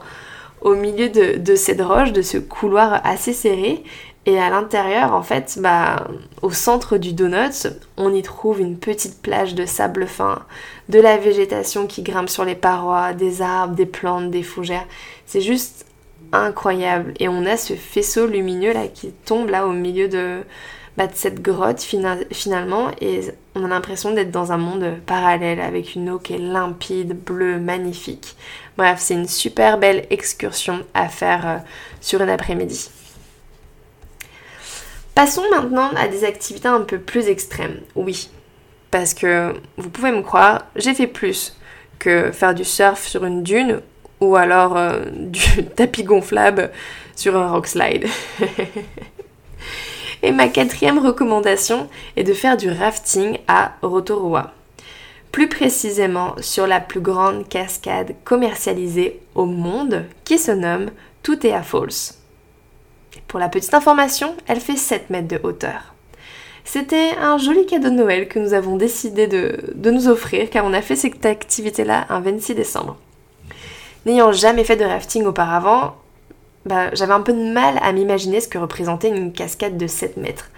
au 0.60 0.76
milieu 0.76 1.08
de, 1.08 1.38
de 1.38 1.56
cette 1.56 1.82
roche, 1.82 2.12
de 2.12 2.22
ce 2.22 2.38
couloir 2.38 3.00
assez 3.06 3.32
serré. 3.32 3.82
Et 4.28 4.40
à 4.40 4.52
l'intérieur, 4.52 5.14
en 5.14 5.24
fait, 5.24 5.58
bah, 5.60 6.08
au 6.44 6.52
centre 6.52 6.98
du 6.98 7.14
donut, 7.14 7.68
on 7.98 8.14
y 8.14 8.22
trouve 8.22 8.62
une 8.62 8.78
petite 8.78 9.20
plage 9.22 9.56
de 9.56 9.66
sable 9.66 10.06
fin, 10.06 10.44
de 10.90 11.00
la 11.00 11.18
végétation 11.18 11.88
qui 11.88 12.04
grimpe 12.04 12.30
sur 12.30 12.46
les 12.46 12.54
parois, 12.54 13.14
des 13.14 13.42
arbres, 13.42 13.76
des 13.76 13.88
plantes, 13.88 14.30
des 14.30 14.44
fougères. 14.44 14.86
C'est 15.26 15.42
juste 15.42 15.86
incroyable. 16.32 17.14
Et 17.20 17.28
on 17.28 17.46
a 17.46 17.58
ce 17.58 17.74
faisceau 17.74 18.28
lumineux 18.28 18.74
là 18.74 18.88
qui 18.88 19.12
tombe 19.26 19.50
là 19.50 19.66
au 19.66 19.72
milieu 19.72 20.08
de, 20.08 20.42
bah, 20.98 21.08
cette 21.14 21.42
grotte 21.42 21.82
finalement. 21.82 22.92
Et 23.02 23.22
on 23.56 23.66
a 23.66 23.70
l'impression 23.70 24.14
d'être 24.14 24.32
dans 24.32 24.52
un 24.52 24.58
monde 24.58 24.98
parallèle 25.06 25.60
avec 25.60 25.96
une 25.96 26.12
eau 26.12 26.20
qui 26.20 26.34
est 26.34 26.38
limpide, 26.38 27.14
bleue, 27.14 27.60
magnifique. 27.60 28.36
Bref, 28.78 29.00
c'est 29.00 29.16
une 29.16 29.28
super 29.28 29.80
belle 29.80 30.06
excursion 30.12 30.86
à 30.94 31.10
faire 31.10 31.48
euh, 31.48 31.58
sur 32.02 32.22
une 32.22 32.30
après-midi. 32.30 32.90
Passons 35.16 35.44
maintenant 35.52 35.90
à 35.96 36.08
des 36.08 36.24
activités 36.24 36.68
un 36.68 36.82
peu 36.82 36.98
plus 36.98 37.28
extrêmes. 37.28 37.82
Oui, 37.96 38.30
parce 38.92 39.14
que 39.14 39.54
vous 39.78 39.90
pouvez 39.90 40.12
me 40.12 40.22
croire, 40.22 40.66
j'ai 40.76 40.94
fait 40.94 41.08
plus 41.08 41.58
que 42.00 42.32
faire 42.32 42.56
du 42.56 42.64
surf 42.64 43.08
sur 43.08 43.26
une 43.26 43.44
dune 43.44 43.82
ou 44.20 44.36
alors 44.36 44.78
euh, 44.78 45.04
du 45.14 45.66
tapis 45.66 46.04
gonflable 46.04 46.72
sur 47.16 47.36
un 47.36 47.52
rock 47.52 47.68
slide. 47.68 48.08
Et 50.24 50.32
ma 50.32 50.48
quatrième 50.48 51.00
recommandation 51.00 51.90
est 52.16 52.24
de 52.24 52.34
faire 52.34 52.56
du 52.56 52.70
rafting 52.70 53.40
à 53.48 53.74
Rotorua. 53.82 54.54
Plus 55.32 55.48
précisément 55.50 56.36
sur 56.42 56.68
la 56.68 56.80
plus 56.80 57.00
grande 57.00 57.48
cascade 57.48 58.16
commercialisée 58.24 59.20
au 59.34 59.46
monde 59.46 60.06
qui 60.24 60.38
se 60.38 60.52
nomme 60.52 60.92
Tutea 61.24 61.64
Falls. 61.64 62.21
Pour 63.28 63.40
la 63.40 63.50
petite 63.50 63.74
information, 63.74 64.36
elle 64.48 64.60
fait 64.60 64.76
7 64.76 65.10
mètres 65.10 65.28
de 65.28 65.40
hauteur. 65.44 65.94
C'était 66.64 67.12
un 67.20 67.38
joli 67.38 67.66
cadeau 67.66 67.90
de 67.90 67.96
Noël 67.96 68.28
que 68.28 68.40
nous 68.40 68.54
avons 68.54 68.78
décidé 68.78 69.28
de, 69.28 69.74
nous 69.90 70.08
offrir 70.08 70.50
car 70.50 70.66
on 70.66 70.74
a 70.74 70.82
fait 70.82 70.96
cette 70.96 71.26
activité-là 71.26 72.06
un 72.10 72.22
26 72.22 72.56
décembre. 72.56 72.98
N'ayant 74.06 74.32
jamais 74.32 74.64
fait 74.64 74.76
de 74.76 74.86
rafting 74.86 75.26
auparavant, 75.26 75.96
bah, 76.66 76.94
j'avais 76.94 77.14
un 77.14 77.22
peu 77.22 77.34
de 77.34 77.52
mal 77.52 77.80
à 77.82 77.92
m'imaginer 77.92 78.40
ce 78.40 78.48
que 78.48 78.58
représentait 78.58 79.10
une 79.10 79.34
cascade 79.34 79.78
de 79.78 79.88
7 79.88 80.18
mètres. 80.18 80.52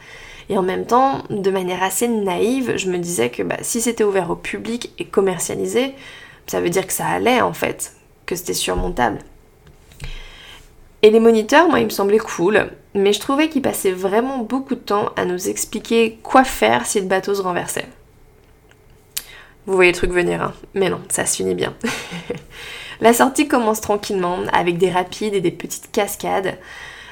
Et 0.50 0.58
en 0.58 0.62
même 0.62 0.86
temps, 0.86 1.24
de 1.30 1.52
manière 1.52 1.82
assez 1.82 2.08
naïve, 2.08 2.76
je 2.76 2.90
me 2.90 2.98
disais 2.98 3.30
que 3.30 3.44
bah, 3.44 3.58
si 3.62 3.80
c'était 3.82 4.04
ouvert 4.04 4.30
au 4.30 4.36
public 4.36 4.94
et 5.00 5.06
commercialisé, 5.06 5.94
ça 6.48 6.60
veut 6.60 6.70
dire 6.70 6.86
que 6.86 6.94
ça 6.94 7.08
allait 7.08 7.42
en 7.42 7.54
fait, 7.54 7.94
que 8.26 8.36
c'était 8.36 8.54
surmontable. 8.54 9.20
Et 11.04 11.10
les 11.10 11.20
moniteurs, 11.20 11.68
moi, 11.68 11.82
ils 11.82 11.86
me 11.86 11.90
semblaient 11.90 12.18
cool, 12.18 12.72
mais 12.96 13.12
je 13.12 13.20
trouvais 13.20 13.50
qu'ils 13.50 13.62
passaient 13.62 13.92
vraiment 13.92 14.38
beaucoup 14.38 14.74
de 14.74 14.80
temps 14.80 15.12
à 15.18 15.26
nous 15.26 15.50
expliquer 15.50 16.18
quoi 16.24 16.46
faire 16.46 16.86
si 16.86 17.02
le 17.02 17.08
bateau 17.08 17.36
se 17.36 17.42
renversait. 17.42 17.86
Vous 19.66 19.76
voyez 19.76 19.92
le 19.92 19.98
truc 19.98 20.12
venir, 20.12 20.42
hein 20.42 20.54
mais 20.74 20.90
non, 20.90 21.02
ça 21.10 21.26
se 21.26 21.36
finit 21.36 21.56
bien. 21.56 21.74
La 23.02 23.12
sortie 23.12 23.50
commence 23.50 23.82
tranquillement, 23.82 24.40
avec 24.54 24.78
des 24.78 24.90
rapides 24.90 25.34
et 25.34 25.42
des 25.42 25.52
petites 25.52 25.92
cascades. 25.92 26.58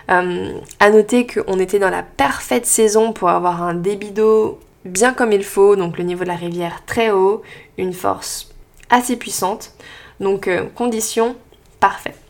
Euh, 0.09 0.53
à 0.79 0.89
noter 0.89 1.27
qu'on 1.27 1.59
était 1.59 1.79
dans 1.79 1.89
la 1.89 2.03
parfaite 2.03 2.65
saison 2.65 3.11
pour 3.11 3.29
avoir 3.29 3.61
un 3.61 3.73
débit 3.73 4.11
d'eau 4.11 4.59
bien 4.85 5.13
comme 5.13 5.33
il 5.33 5.43
faut, 5.43 5.75
donc 5.75 5.97
le 5.97 6.05
niveau 6.05 6.23
de 6.23 6.29
la 6.29 6.35
rivière 6.35 6.83
très 6.85 7.11
haut, 7.11 7.41
une 7.77 7.93
force 7.93 8.49
assez 8.89 9.17
puissante, 9.17 9.73
donc 10.21 10.47
euh, 10.47 10.65
conditions 10.75 11.35
parfaites. 11.81 12.20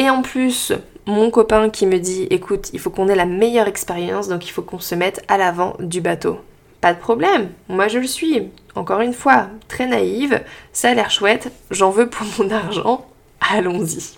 Et 0.00 0.08
en 0.08 0.22
plus, 0.22 0.72
mon 1.04 1.30
copain 1.30 1.68
qui 1.68 1.84
me 1.84 1.98
dit 1.98 2.26
écoute, 2.30 2.70
il 2.72 2.80
faut 2.80 2.88
qu'on 2.88 3.08
ait 3.08 3.14
la 3.14 3.26
meilleure 3.26 3.66
expérience, 3.66 4.28
donc 4.28 4.46
il 4.46 4.50
faut 4.50 4.62
qu'on 4.62 4.78
se 4.78 4.94
mette 4.94 5.22
à 5.28 5.36
l'avant 5.36 5.76
du 5.78 6.00
bateau. 6.00 6.38
Pas 6.80 6.94
de 6.94 6.98
problème, 6.98 7.50
moi 7.68 7.86
je 7.86 7.98
le 7.98 8.06
suis. 8.06 8.48
Encore 8.74 9.02
une 9.02 9.12
fois, 9.12 9.48
très 9.68 9.86
naïve, 9.86 10.40
ça 10.72 10.88
a 10.88 10.94
l'air 10.94 11.10
chouette, 11.10 11.52
j'en 11.70 11.90
veux 11.90 12.08
pour 12.08 12.26
mon 12.38 12.50
argent, 12.50 13.06
allons-y. 13.52 14.16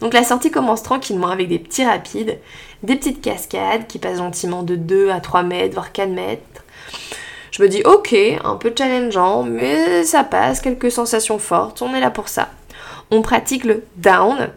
Donc 0.00 0.14
la 0.14 0.24
sortie 0.24 0.50
commence 0.50 0.82
tranquillement 0.82 1.28
avec 1.28 1.48
des 1.48 1.58
petits 1.58 1.84
rapides, 1.84 2.38
des 2.82 2.96
petites 2.96 3.20
cascades 3.20 3.86
qui 3.86 3.98
passent 3.98 4.16
gentiment 4.16 4.62
de 4.62 4.76
2 4.76 5.10
à 5.10 5.20
3 5.20 5.42
mètres, 5.42 5.74
voire 5.74 5.92
4 5.92 6.08
mètres. 6.08 6.64
Je 7.50 7.62
me 7.62 7.68
dis 7.68 7.82
ok, 7.84 8.16
un 8.42 8.56
peu 8.56 8.72
challengeant, 8.74 9.42
mais 9.42 10.02
ça 10.04 10.24
passe, 10.24 10.62
quelques 10.62 10.90
sensations 10.90 11.38
fortes, 11.38 11.82
on 11.82 11.94
est 11.94 12.00
là 12.00 12.10
pour 12.10 12.28
ça 12.28 12.48
on 13.12 13.20
pratique 13.20 13.64
le 13.64 13.84
down, 13.96 14.48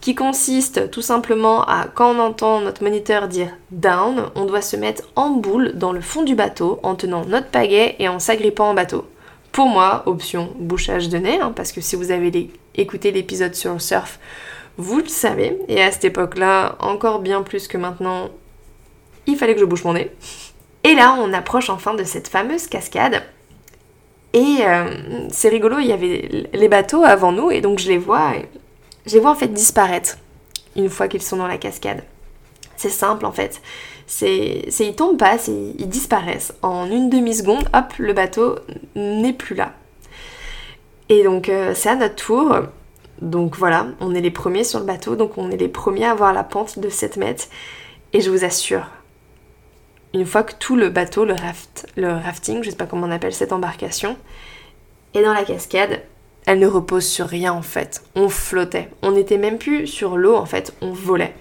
qui 0.00 0.14
consiste 0.14 0.90
tout 0.90 1.02
simplement 1.02 1.64
à, 1.64 1.86
quand 1.94 2.14
on 2.14 2.20
entend 2.20 2.60
notre 2.60 2.82
moniteur 2.82 3.28
dire 3.28 3.56
down, 3.70 4.30
on 4.34 4.46
doit 4.46 4.62
se 4.62 4.76
mettre 4.76 5.04
en 5.14 5.30
boule 5.30 5.72
dans 5.74 5.92
le 5.92 6.00
fond 6.00 6.22
du 6.22 6.34
bateau 6.34 6.80
en 6.82 6.94
tenant 6.94 7.24
notre 7.26 7.48
pagaie 7.48 7.96
et 7.98 8.08
en 8.08 8.18
s'agrippant 8.18 8.70
en 8.70 8.74
bateau. 8.74 9.06
Pour 9.52 9.66
moi, 9.66 10.02
option 10.06 10.54
bouchage 10.58 11.08
de 11.08 11.18
nez, 11.18 11.40
hein, 11.40 11.52
parce 11.54 11.72
que 11.72 11.80
si 11.80 11.96
vous 11.96 12.10
avez 12.12 12.50
écouté 12.76 13.10
l'épisode 13.10 13.54
sur 13.54 13.74
le 13.74 13.78
surf, 13.78 14.18
vous 14.78 15.00
le 15.00 15.08
savez, 15.08 15.58
et 15.68 15.82
à 15.82 15.90
cette 15.90 16.04
époque-là, 16.04 16.76
encore 16.78 17.18
bien 17.18 17.42
plus 17.42 17.68
que 17.68 17.76
maintenant, 17.76 18.28
il 19.26 19.36
fallait 19.36 19.54
que 19.54 19.60
je 19.60 19.66
bouche 19.66 19.84
mon 19.84 19.92
nez. 19.92 20.10
Et 20.84 20.94
là, 20.94 21.16
on 21.18 21.32
approche 21.34 21.68
enfin 21.68 21.94
de 21.94 22.04
cette 22.04 22.28
fameuse 22.28 22.68
cascade 22.68 23.22
et 24.32 24.58
euh, 24.64 25.28
c'est 25.30 25.48
rigolo, 25.48 25.78
il 25.80 25.86
y 25.86 25.92
avait 25.92 26.48
les 26.52 26.68
bateaux 26.68 27.02
avant 27.02 27.32
nous 27.32 27.50
et 27.50 27.60
donc 27.60 27.80
je 27.80 27.88
les 27.88 27.98
vois, 27.98 28.34
je 29.10 29.16
les 29.16 29.20
vois 29.20 29.32
en 29.32 29.34
fait 29.34 29.48
disparaître 29.48 30.18
une 30.76 30.88
fois 30.88 31.08
qu'ils 31.08 31.22
sont 31.22 31.36
dans 31.36 31.48
la 31.48 31.58
cascade. 31.58 32.04
C'est 32.76 32.90
simple 32.90 33.26
en 33.26 33.32
fait. 33.32 33.60
C'est, 34.06 34.64
ils 34.78 34.94
tombent 34.94 35.18
pas, 35.18 35.36
ils 35.48 35.88
disparaissent. 35.88 36.54
En 36.62 36.88
une 36.90 37.10
demi-seconde, 37.10 37.68
hop, 37.74 37.92
le 37.98 38.12
bateau 38.12 38.56
n'est 38.94 39.32
plus 39.32 39.56
là. 39.56 39.72
Et 41.08 41.24
donc 41.24 41.48
euh, 41.48 41.74
c'est 41.74 41.88
à 41.88 41.96
notre 41.96 42.14
tour. 42.14 42.56
Donc 43.20 43.56
voilà, 43.56 43.88
on 44.00 44.14
est 44.14 44.20
les 44.20 44.30
premiers 44.30 44.64
sur 44.64 44.78
le 44.78 44.86
bateau, 44.86 45.16
donc 45.16 45.36
on 45.38 45.50
est 45.50 45.56
les 45.56 45.68
premiers 45.68 46.06
à 46.06 46.14
voir 46.14 46.32
la 46.32 46.44
pente 46.44 46.78
de 46.78 46.88
7 46.88 47.16
mètres. 47.16 47.48
Et 48.12 48.20
je 48.20 48.30
vous 48.30 48.44
assure, 48.44 48.86
une 50.14 50.24
fois 50.24 50.44
que 50.44 50.54
tout 50.54 50.76
le 50.76 50.88
bateau, 50.88 51.24
le, 51.24 51.34
raft, 51.34 51.86
le 51.96 52.12
rafting, 52.12 52.62
je 52.62 52.70
sais 52.70 52.76
pas 52.76 52.86
comment 52.86 53.06
on 53.08 53.10
appelle 53.10 53.34
cette 53.34 53.52
embarcation, 53.52 54.16
est 55.14 55.22
dans 55.22 55.34
la 55.34 55.44
cascade, 55.44 56.00
elle 56.46 56.58
ne 56.58 56.66
repose 56.66 57.06
sur 57.06 57.26
rien 57.26 57.52
en 57.52 57.62
fait. 57.62 58.02
On 58.14 58.28
flottait. 58.28 58.88
On 59.02 59.12
n'était 59.12 59.38
même 59.38 59.58
plus 59.58 59.86
sur 59.86 60.16
l'eau 60.16 60.36
en 60.36 60.46
fait, 60.46 60.74
on 60.80 60.92
volait. 60.92 61.34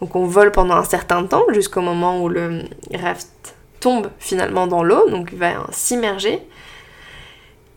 Donc 0.00 0.14
on 0.14 0.26
vole 0.26 0.52
pendant 0.52 0.74
un 0.74 0.84
certain 0.84 1.24
temps 1.24 1.44
jusqu'au 1.52 1.80
moment 1.80 2.22
où 2.22 2.28
le 2.28 2.62
raft 2.94 3.56
tombe 3.80 4.08
finalement 4.18 4.66
dans 4.66 4.82
l'eau, 4.82 5.08
donc 5.10 5.30
il 5.32 5.38
va 5.38 5.66
s'immerger. 5.70 6.42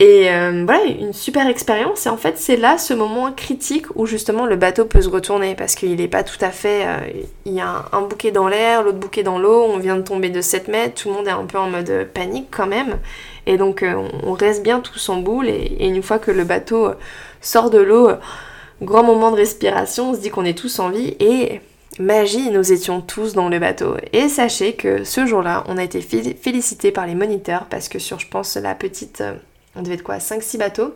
Et 0.01 0.31
euh, 0.31 0.63
voilà, 0.65 0.85
une 0.85 1.11
super 1.11 1.47
expérience. 1.49 2.05
Et 2.05 2.09
en 2.09 2.15
fait, 2.15 2.37
c'est 2.37 2.55
là 2.55 2.77
ce 2.77 2.93
moment 2.93 3.33
critique 3.33 3.85
où 3.95 4.05
justement 4.05 4.45
le 4.45 4.55
bateau 4.55 4.85
peut 4.85 5.01
se 5.01 5.09
retourner 5.09 5.55
parce 5.55 5.75
qu'il 5.75 5.97
n'est 5.97 6.07
pas 6.07 6.23
tout 6.23 6.37
à 6.39 6.51
fait. 6.51 6.85
Euh, 6.85 6.97
il 7.45 7.53
y 7.53 7.59
a 7.59 7.85
un, 7.91 8.01
bouquet 8.01 8.31
dans 8.31 8.47
l'air, 8.47 8.81
l'autre 8.81 8.97
bouquet 8.97 9.23
dans 9.23 9.37
l'eau, 9.37 9.61
on 9.63 9.77
vient 9.77 9.97
de 9.97 10.01
tomber 10.01 10.29
de 10.29 10.39
7 10.39 10.69
mètres, 10.69 11.01
tout 11.01 11.09
le 11.09 11.15
monde 11.15 11.27
est 11.27 11.31
un 11.31 11.45
peu 11.45 11.57
en 11.57 11.69
mode 11.69 12.07
panique 12.13 12.47
quand 12.49 12.67
même. 12.67 12.97
Et 13.49 13.57
donc, 13.57 13.83
euh, 13.83 14.07
on 14.23 14.33
reste 14.33 14.63
bien 14.63 14.79
tous 14.79 15.09
en 15.09 15.17
boule. 15.17 15.49
Et, 15.49 15.87
une 15.87 16.03
fois 16.03 16.19
que 16.19 16.31
le 16.31 16.45
bateau 16.45 16.91
sort 17.41 17.69
de 17.69 17.79
l'eau, 17.79 18.11
grand 18.81 19.03
moment 19.03 19.31
de 19.31 19.35
respiration, 19.35 20.11
on 20.11 20.13
se 20.13 20.19
dit 20.19 20.29
qu'on 20.29 20.45
est 20.45 20.57
tous 20.57 20.79
en 20.79 20.89
vie. 20.89 21.17
Et 21.19 21.59
magie, 21.99 22.51
nous 22.51 22.71
étions 22.71 23.01
tous 23.01 23.33
dans 23.33 23.49
le 23.49 23.59
bateau. 23.59 23.97
Et 24.13 24.29
sachez 24.29 24.73
que 24.73 25.03
ce 25.03 25.25
jour-là, 25.25 25.65
on 25.67 25.77
a 25.77 25.83
été 25.83 25.99
félicités 25.99 26.91
par 26.91 27.07
les 27.07 27.15
moniteurs 27.15 27.65
parce 27.65 27.89
que 27.89 27.99
sur, 27.99 28.19
je 28.19 28.27
pense, 28.27 28.55
la 28.55 28.75
petite 28.75 29.21
on 29.75 29.81
devait 29.81 29.95
être 29.95 30.03
quoi 30.03 30.17
5-6 30.17 30.57
bateaux 30.57 30.93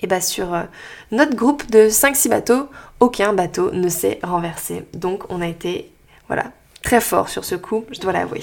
et 0.00 0.06
bah 0.06 0.20
sur 0.20 0.52
euh, 0.52 0.62
notre 1.10 1.34
groupe 1.34 1.70
de 1.70 1.88
5-6 1.88 2.28
bateaux, 2.28 2.68
aucun 3.00 3.32
bateau 3.32 3.70
ne 3.72 3.88
s'est 3.88 4.18
renversé. 4.22 4.84
Donc 4.92 5.24
on 5.30 5.40
a 5.40 5.46
été 5.46 5.90
voilà, 6.26 6.52
très 6.82 7.00
fort 7.00 7.28
sur 7.28 7.44
ce 7.44 7.54
coup, 7.54 7.84
je 7.90 8.00
dois 8.00 8.12
l'avouer. 8.12 8.42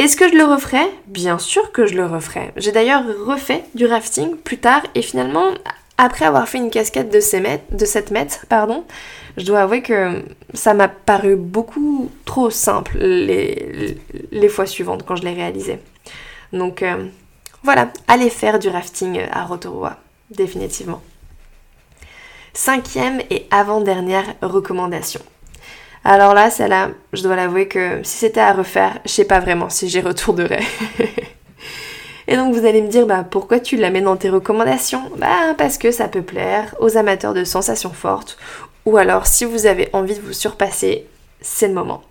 Est-ce 0.00 0.16
que 0.16 0.30
je 0.30 0.34
le 0.34 0.44
referai? 0.44 0.90
Bien 1.08 1.38
sûr 1.38 1.72
que 1.72 1.84
je 1.84 1.94
le 1.94 2.06
referai. 2.06 2.52
J'ai 2.56 2.72
d'ailleurs 2.72 3.04
refait 3.26 3.64
du 3.74 3.84
rafting 3.84 4.34
plus 4.34 4.56
tard 4.56 4.80
et 4.94 5.02
finalement, 5.02 5.52
après 5.98 6.24
avoir 6.24 6.48
fait 6.48 6.56
une 6.56 6.70
cascade 6.70 7.10
de, 7.10 7.20
7 7.20 7.42
mètres, 7.42 7.76
de 7.76 7.84
7 7.84 8.10
mètres, 8.10 8.46
pardon, 8.48 8.84
je 9.36 9.44
dois 9.44 9.60
avouer 9.60 9.82
que 9.82 10.22
ça 10.54 10.72
m'a 10.72 10.88
paru 10.88 11.36
beaucoup 11.36 12.10
trop 12.24 12.48
simple 12.48 12.96
les, 12.96 13.98
les 14.32 14.48
fois 14.48 14.64
suivantes 14.64 15.04
quand 15.04 15.16
je 15.16 15.22
l'ai 15.22 15.34
réalisé. 15.34 15.78
Donc 16.54 16.82
euh, 16.82 17.06
voilà, 17.62 17.92
allez 18.08 18.30
faire 18.30 18.58
du 18.58 18.70
rafting 18.70 19.20
à 19.30 19.44
Rotorua, 19.44 19.98
définitivement. 20.30 21.02
Cinquième 22.54 23.20
et 23.28 23.46
avant-dernière 23.50 24.34
recommandation. 24.40 25.20
Alors 26.04 26.32
là, 26.32 26.50
celle-là, 26.50 26.90
je 27.12 27.22
dois 27.22 27.36
l'avouer 27.36 27.68
que 27.68 28.00
si 28.02 28.18
c'était 28.18 28.40
à 28.40 28.52
refaire, 28.52 28.98
je 29.04 29.10
sais 29.10 29.24
pas 29.24 29.40
vraiment 29.40 29.68
si 29.68 29.88
j'y 29.88 30.00
retournerais. 30.00 30.64
Et 32.28 32.36
donc 32.36 32.54
vous 32.54 32.64
allez 32.64 32.80
me 32.80 32.88
dire, 32.88 33.06
bah 33.06 33.26
pourquoi 33.28 33.60
tu 33.60 33.76
la 33.76 33.90
mets 33.90 34.00
dans 34.00 34.16
tes 34.16 34.30
recommandations? 34.30 35.02
Bah 35.16 35.54
parce 35.58 35.78
que 35.78 35.90
ça 35.90 36.08
peut 36.08 36.22
plaire 36.22 36.74
aux 36.78 36.96
amateurs 36.96 37.34
de 37.34 37.44
sensations 37.44 37.92
fortes, 37.92 38.38
ou 38.86 38.96
alors 38.96 39.26
si 39.26 39.44
vous 39.44 39.66
avez 39.66 39.90
envie 39.92 40.14
de 40.14 40.20
vous 40.20 40.32
surpasser, 40.32 41.06
c'est 41.40 41.68
le 41.68 41.74
moment. 41.74 42.02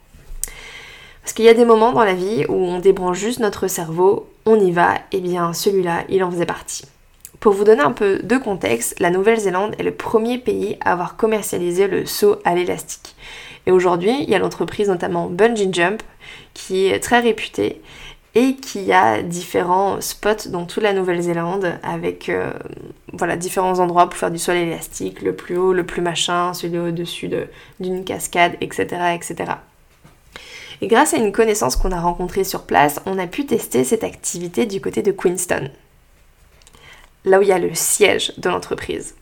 Parce 1.21 1.33
qu'il 1.33 1.45
y 1.45 1.49
a 1.49 1.53
des 1.53 1.65
moments 1.65 1.93
dans 1.93 2.03
la 2.03 2.13
vie 2.13 2.45
où 2.49 2.55
on 2.55 2.79
débranche 2.79 3.17
juste 3.17 3.39
notre 3.39 3.67
cerveau, 3.67 4.27
on 4.45 4.59
y 4.59 4.71
va, 4.71 4.95
et 5.11 5.19
bien 5.19 5.53
celui-là, 5.53 6.03
il 6.09 6.23
en 6.23 6.31
faisait 6.31 6.45
partie. 6.45 6.85
Pour 7.39 7.53
vous 7.53 7.63
donner 7.63 7.81
un 7.81 7.93
peu 7.93 8.19
de 8.19 8.37
contexte, 8.37 8.99
la 8.99 9.11
Nouvelle-Zélande 9.11 9.75
est 9.79 9.83
le 9.83 9.93
premier 9.93 10.37
pays 10.37 10.77
à 10.81 10.91
avoir 10.91 11.15
commercialisé 11.15 11.87
le 11.87 12.05
saut 12.05 12.37
à 12.43 12.53
l'élastique. 12.53 13.15
Et 13.65 13.71
aujourd'hui, 13.71 14.23
il 14.23 14.29
y 14.29 14.35
a 14.35 14.39
l'entreprise 14.39 14.89
notamment 14.89 15.27
Bungee 15.27 15.69
Jump 15.71 16.01
qui 16.53 16.87
est 16.87 16.99
très 16.99 17.19
réputée 17.19 17.81
et 18.35 18.55
qui 18.55 18.91
a 18.91 19.21
différents 19.21 20.01
spots 20.01 20.49
dans 20.49 20.65
toute 20.65 20.83
la 20.83 20.93
Nouvelle-Zélande 20.93 21.73
avec 21.83 22.29
euh, 22.29 22.51
voilà, 23.13 23.35
différents 23.35 23.79
endroits 23.79 24.07
pour 24.07 24.17
faire 24.17 24.31
du 24.31 24.37
sol 24.37 24.55
élastique, 24.55 25.21
le 25.21 25.35
plus 25.35 25.57
haut, 25.57 25.73
le 25.73 25.85
plus 25.85 26.01
machin, 26.01 26.53
celui 26.53 26.77
au-dessus 26.77 27.29
d'une 27.79 28.03
cascade, 28.03 28.53
etc., 28.61 28.85
etc. 29.15 29.53
Et 30.81 30.87
grâce 30.87 31.13
à 31.13 31.17
une 31.17 31.31
connaissance 31.31 31.75
qu'on 31.75 31.91
a 31.91 31.99
rencontrée 31.99 32.43
sur 32.43 32.63
place, 32.63 33.01
on 33.05 33.17
a 33.17 33.27
pu 33.27 33.45
tester 33.45 33.83
cette 33.83 34.03
activité 34.03 34.65
du 34.65 34.79
côté 34.79 35.01
de 35.01 35.11
Queenstown 35.11 35.69
là 37.25 37.39
où 37.39 37.41
il 37.41 37.47
y 37.47 37.53
a 37.53 37.59
le 37.59 37.73
siège 37.73 38.33
de 38.37 38.49
l'entreprise. 38.49 39.15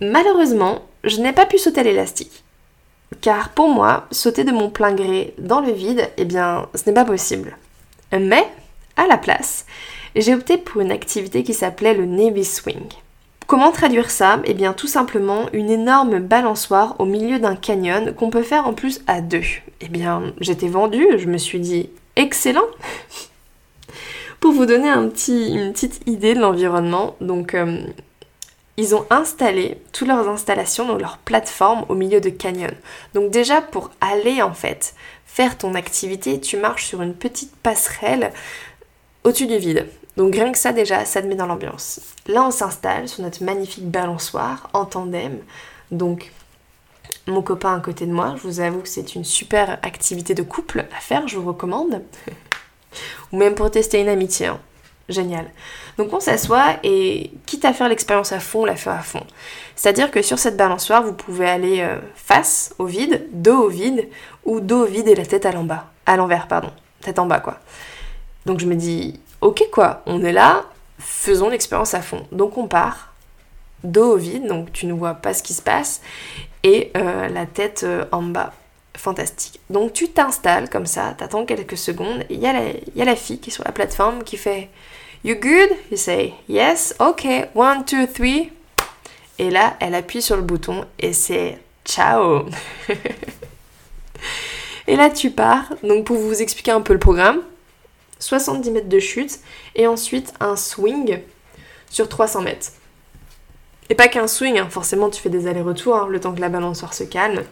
Malheureusement, 0.00 0.82
je 1.04 1.20
n'ai 1.20 1.32
pas 1.32 1.46
pu 1.46 1.58
sauter 1.58 1.82
l'élastique. 1.82 2.44
Car 3.20 3.50
pour 3.50 3.68
moi, 3.68 4.06
sauter 4.10 4.44
de 4.44 4.52
mon 4.52 4.70
plein 4.70 4.92
gré 4.92 5.34
dans 5.38 5.60
le 5.60 5.72
vide, 5.72 6.10
eh 6.16 6.24
bien, 6.24 6.68
ce 6.74 6.82
n'est 6.86 6.94
pas 6.94 7.04
possible. 7.04 7.56
Mais, 8.12 8.44
à 8.96 9.06
la 9.06 9.16
place, 9.16 9.66
j'ai 10.14 10.34
opté 10.34 10.58
pour 10.58 10.80
une 10.80 10.90
activité 10.90 11.42
qui 11.42 11.54
s'appelait 11.54 11.94
le 11.94 12.06
Navy 12.06 12.44
Swing. 12.44 12.88
Comment 13.46 13.70
traduire 13.70 14.10
ça? 14.10 14.40
Eh 14.44 14.54
bien, 14.54 14.72
tout 14.72 14.88
simplement 14.88 15.46
une 15.52 15.70
énorme 15.70 16.18
balançoire 16.18 16.96
au 16.98 17.04
milieu 17.04 17.38
d'un 17.38 17.54
canyon 17.54 18.12
qu'on 18.12 18.30
peut 18.30 18.42
faire 18.42 18.66
en 18.66 18.74
plus 18.74 19.02
à 19.06 19.20
deux. 19.20 19.44
Eh 19.80 19.88
bien, 19.88 20.34
j'étais 20.40 20.68
vendue, 20.68 21.06
je 21.16 21.28
me 21.28 21.38
suis 21.38 21.60
dit, 21.60 21.90
excellent 22.16 22.66
pour 24.40 24.52
vous 24.52 24.66
donner 24.66 24.88
une 24.88 25.10
petite 25.72 26.00
idée 26.06 26.34
de 26.34 26.40
l'environnement, 26.40 27.14
donc 27.20 27.54
euh, 27.54 27.78
ils 28.76 28.94
ont 28.94 29.06
installé 29.10 29.80
toutes 29.92 30.08
leurs 30.08 30.28
installations, 30.28 30.86
donc 30.86 31.00
leur 31.00 31.18
plateforme 31.18 31.84
au 31.88 31.94
milieu 31.94 32.20
de 32.20 32.30
canyon. 32.30 32.72
Donc 33.14 33.30
déjà 33.30 33.62
pour 33.62 33.90
aller 34.00 34.42
en 34.42 34.52
fait 34.52 34.94
faire 35.24 35.56
ton 35.56 35.74
activité, 35.74 36.40
tu 36.40 36.56
marches 36.56 36.86
sur 36.86 37.02
une 37.02 37.14
petite 37.14 37.54
passerelle 37.56 38.32
au-dessus 39.24 39.46
du 39.46 39.58
vide. 39.58 39.86
Donc 40.16 40.34
rien 40.34 40.52
que 40.52 40.58
ça 40.58 40.72
déjà, 40.72 41.04
ça 41.04 41.22
te 41.22 41.26
met 41.26 41.34
dans 41.34 41.46
l'ambiance. 41.46 42.00
Là 42.26 42.44
on 42.44 42.50
s'installe 42.50 43.08
sur 43.08 43.22
notre 43.22 43.42
magnifique 43.44 43.88
balançoire 43.90 44.68
en 44.72 44.84
tandem. 44.84 45.38
Donc 45.90 46.32
mon 47.26 47.42
copain 47.42 47.76
à 47.76 47.80
côté 47.80 48.06
de 48.06 48.12
moi, 48.12 48.34
je 48.36 48.42
vous 48.42 48.60
avoue 48.60 48.80
que 48.80 48.88
c'est 48.88 49.14
une 49.14 49.24
super 49.24 49.78
activité 49.82 50.34
de 50.34 50.42
couple 50.42 50.86
à 50.96 51.00
faire, 51.00 51.26
je 51.28 51.38
vous 51.38 51.48
recommande. 51.48 52.02
ou 53.32 53.36
même 53.36 53.54
pour 53.54 53.70
tester 53.70 54.00
une 54.00 54.08
amitié. 54.08 54.46
Hein. 54.46 54.60
Génial. 55.08 55.46
Donc 55.98 56.12
on 56.12 56.18
s'assoit 56.18 56.76
et 56.82 57.30
quitte 57.46 57.64
à 57.64 57.72
faire 57.72 57.88
l'expérience 57.88 58.32
à 58.32 58.40
fond, 58.40 58.62
on 58.62 58.64
la 58.64 58.74
fait 58.74 58.90
à 58.90 58.98
fond. 58.98 59.22
C'est-à-dire 59.76 60.10
que 60.10 60.20
sur 60.20 60.38
cette 60.38 60.56
balançoire, 60.56 61.04
vous 61.04 61.12
pouvez 61.12 61.48
aller 61.48 61.80
euh, 61.80 61.98
face 62.16 62.74
au 62.78 62.86
vide, 62.86 63.26
dos 63.32 63.64
au 63.64 63.68
vide, 63.68 64.08
ou 64.44 64.58
dos 64.60 64.82
au 64.82 64.86
vide 64.86 65.06
et 65.06 65.14
la 65.14 65.24
tête 65.24 65.46
à 65.46 65.52
l'envers. 65.52 65.86
À 66.06 66.16
l'envers, 66.16 66.48
pardon. 66.48 66.72
Tête 67.02 67.20
en 67.20 67.26
bas, 67.26 67.38
quoi. 67.38 67.58
Donc 68.46 68.58
je 68.58 68.66
me 68.66 68.74
dis, 68.74 69.20
ok 69.40 69.64
quoi, 69.72 70.02
on 70.06 70.24
est 70.24 70.32
là, 70.32 70.64
faisons 70.98 71.48
l'expérience 71.48 71.94
à 71.94 72.02
fond. 72.02 72.26
Donc 72.32 72.58
on 72.58 72.66
part, 72.66 73.12
dos 73.84 74.14
au 74.14 74.16
vide, 74.16 74.46
donc 74.46 74.72
tu 74.72 74.86
ne 74.86 74.92
vois 74.92 75.14
pas 75.14 75.34
ce 75.34 75.42
qui 75.42 75.54
se 75.54 75.62
passe, 75.62 76.00
et 76.64 76.90
euh, 76.96 77.28
la 77.28 77.46
tête 77.46 77.82
euh, 77.84 78.04
en 78.10 78.22
bas 78.22 78.52
fantastique. 78.98 79.60
Donc 79.70 79.92
tu 79.92 80.08
t'installes 80.08 80.68
comme 80.70 80.86
ça, 80.86 81.14
t'attends 81.16 81.44
quelques 81.44 81.76
secondes, 81.76 82.24
il 82.30 82.38
y, 82.38 82.46
a 82.46 82.52
la, 82.52 82.60
y 82.94 83.02
a 83.02 83.04
la 83.04 83.16
fille 83.16 83.38
qui 83.38 83.50
est 83.50 83.52
sur 83.52 83.64
la 83.64 83.72
plateforme 83.72 84.24
qui 84.24 84.36
fait 84.36 84.68
You 85.24 85.34
good? 85.34 85.70
You 85.90 85.96
say 85.96 86.34
Yes, 86.48 86.94
ok, 87.00 87.26
one, 87.54 87.84
two, 87.84 88.06
three. 88.06 88.52
Et 89.38 89.50
là, 89.50 89.76
elle 89.80 89.94
appuie 89.94 90.22
sur 90.22 90.36
le 90.36 90.42
bouton 90.42 90.84
et 90.98 91.12
c'est 91.12 91.58
Ciao! 91.84 92.46
et 94.86 94.96
là, 94.96 95.10
tu 95.10 95.30
pars. 95.30 95.72
Donc 95.82 96.04
pour 96.04 96.16
vous 96.16 96.42
expliquer 96.42 96.70
un 96.70 96.80
peu 96.80 96.92
le 96.92 96.98
programme, 96.98 97.42
70 98.18 98.70
mètres 98.70 98.88
de 98.88 98.98
chute 98.98 99.38
et 99.74 99.86
ensuite 99.86 100.32
un 100.40 100.56
swing 100.56 101.20
sur 101.90 102.08
300 102.08 102.42
mètres. 102.42 102.72
Et 103.88 103.94
pas 103.94 104.08
qu'un 104.08 104.26
swing, 104.26 104.58
hein. 104.58 104.68
forcément 104.68 105.10
tu 105.10 105.20
fais 105.20 105.28
des 105.28 105.46
allers-retours 105.46 105.96
hein, 105.96 106.08
le 106.10 106.18
temps 106.20 106.34
que 106.34 106.40
la 106.40 106.48
balançoire 106.48 106.92
se 106.92 107.04
calme. 107.04 107.44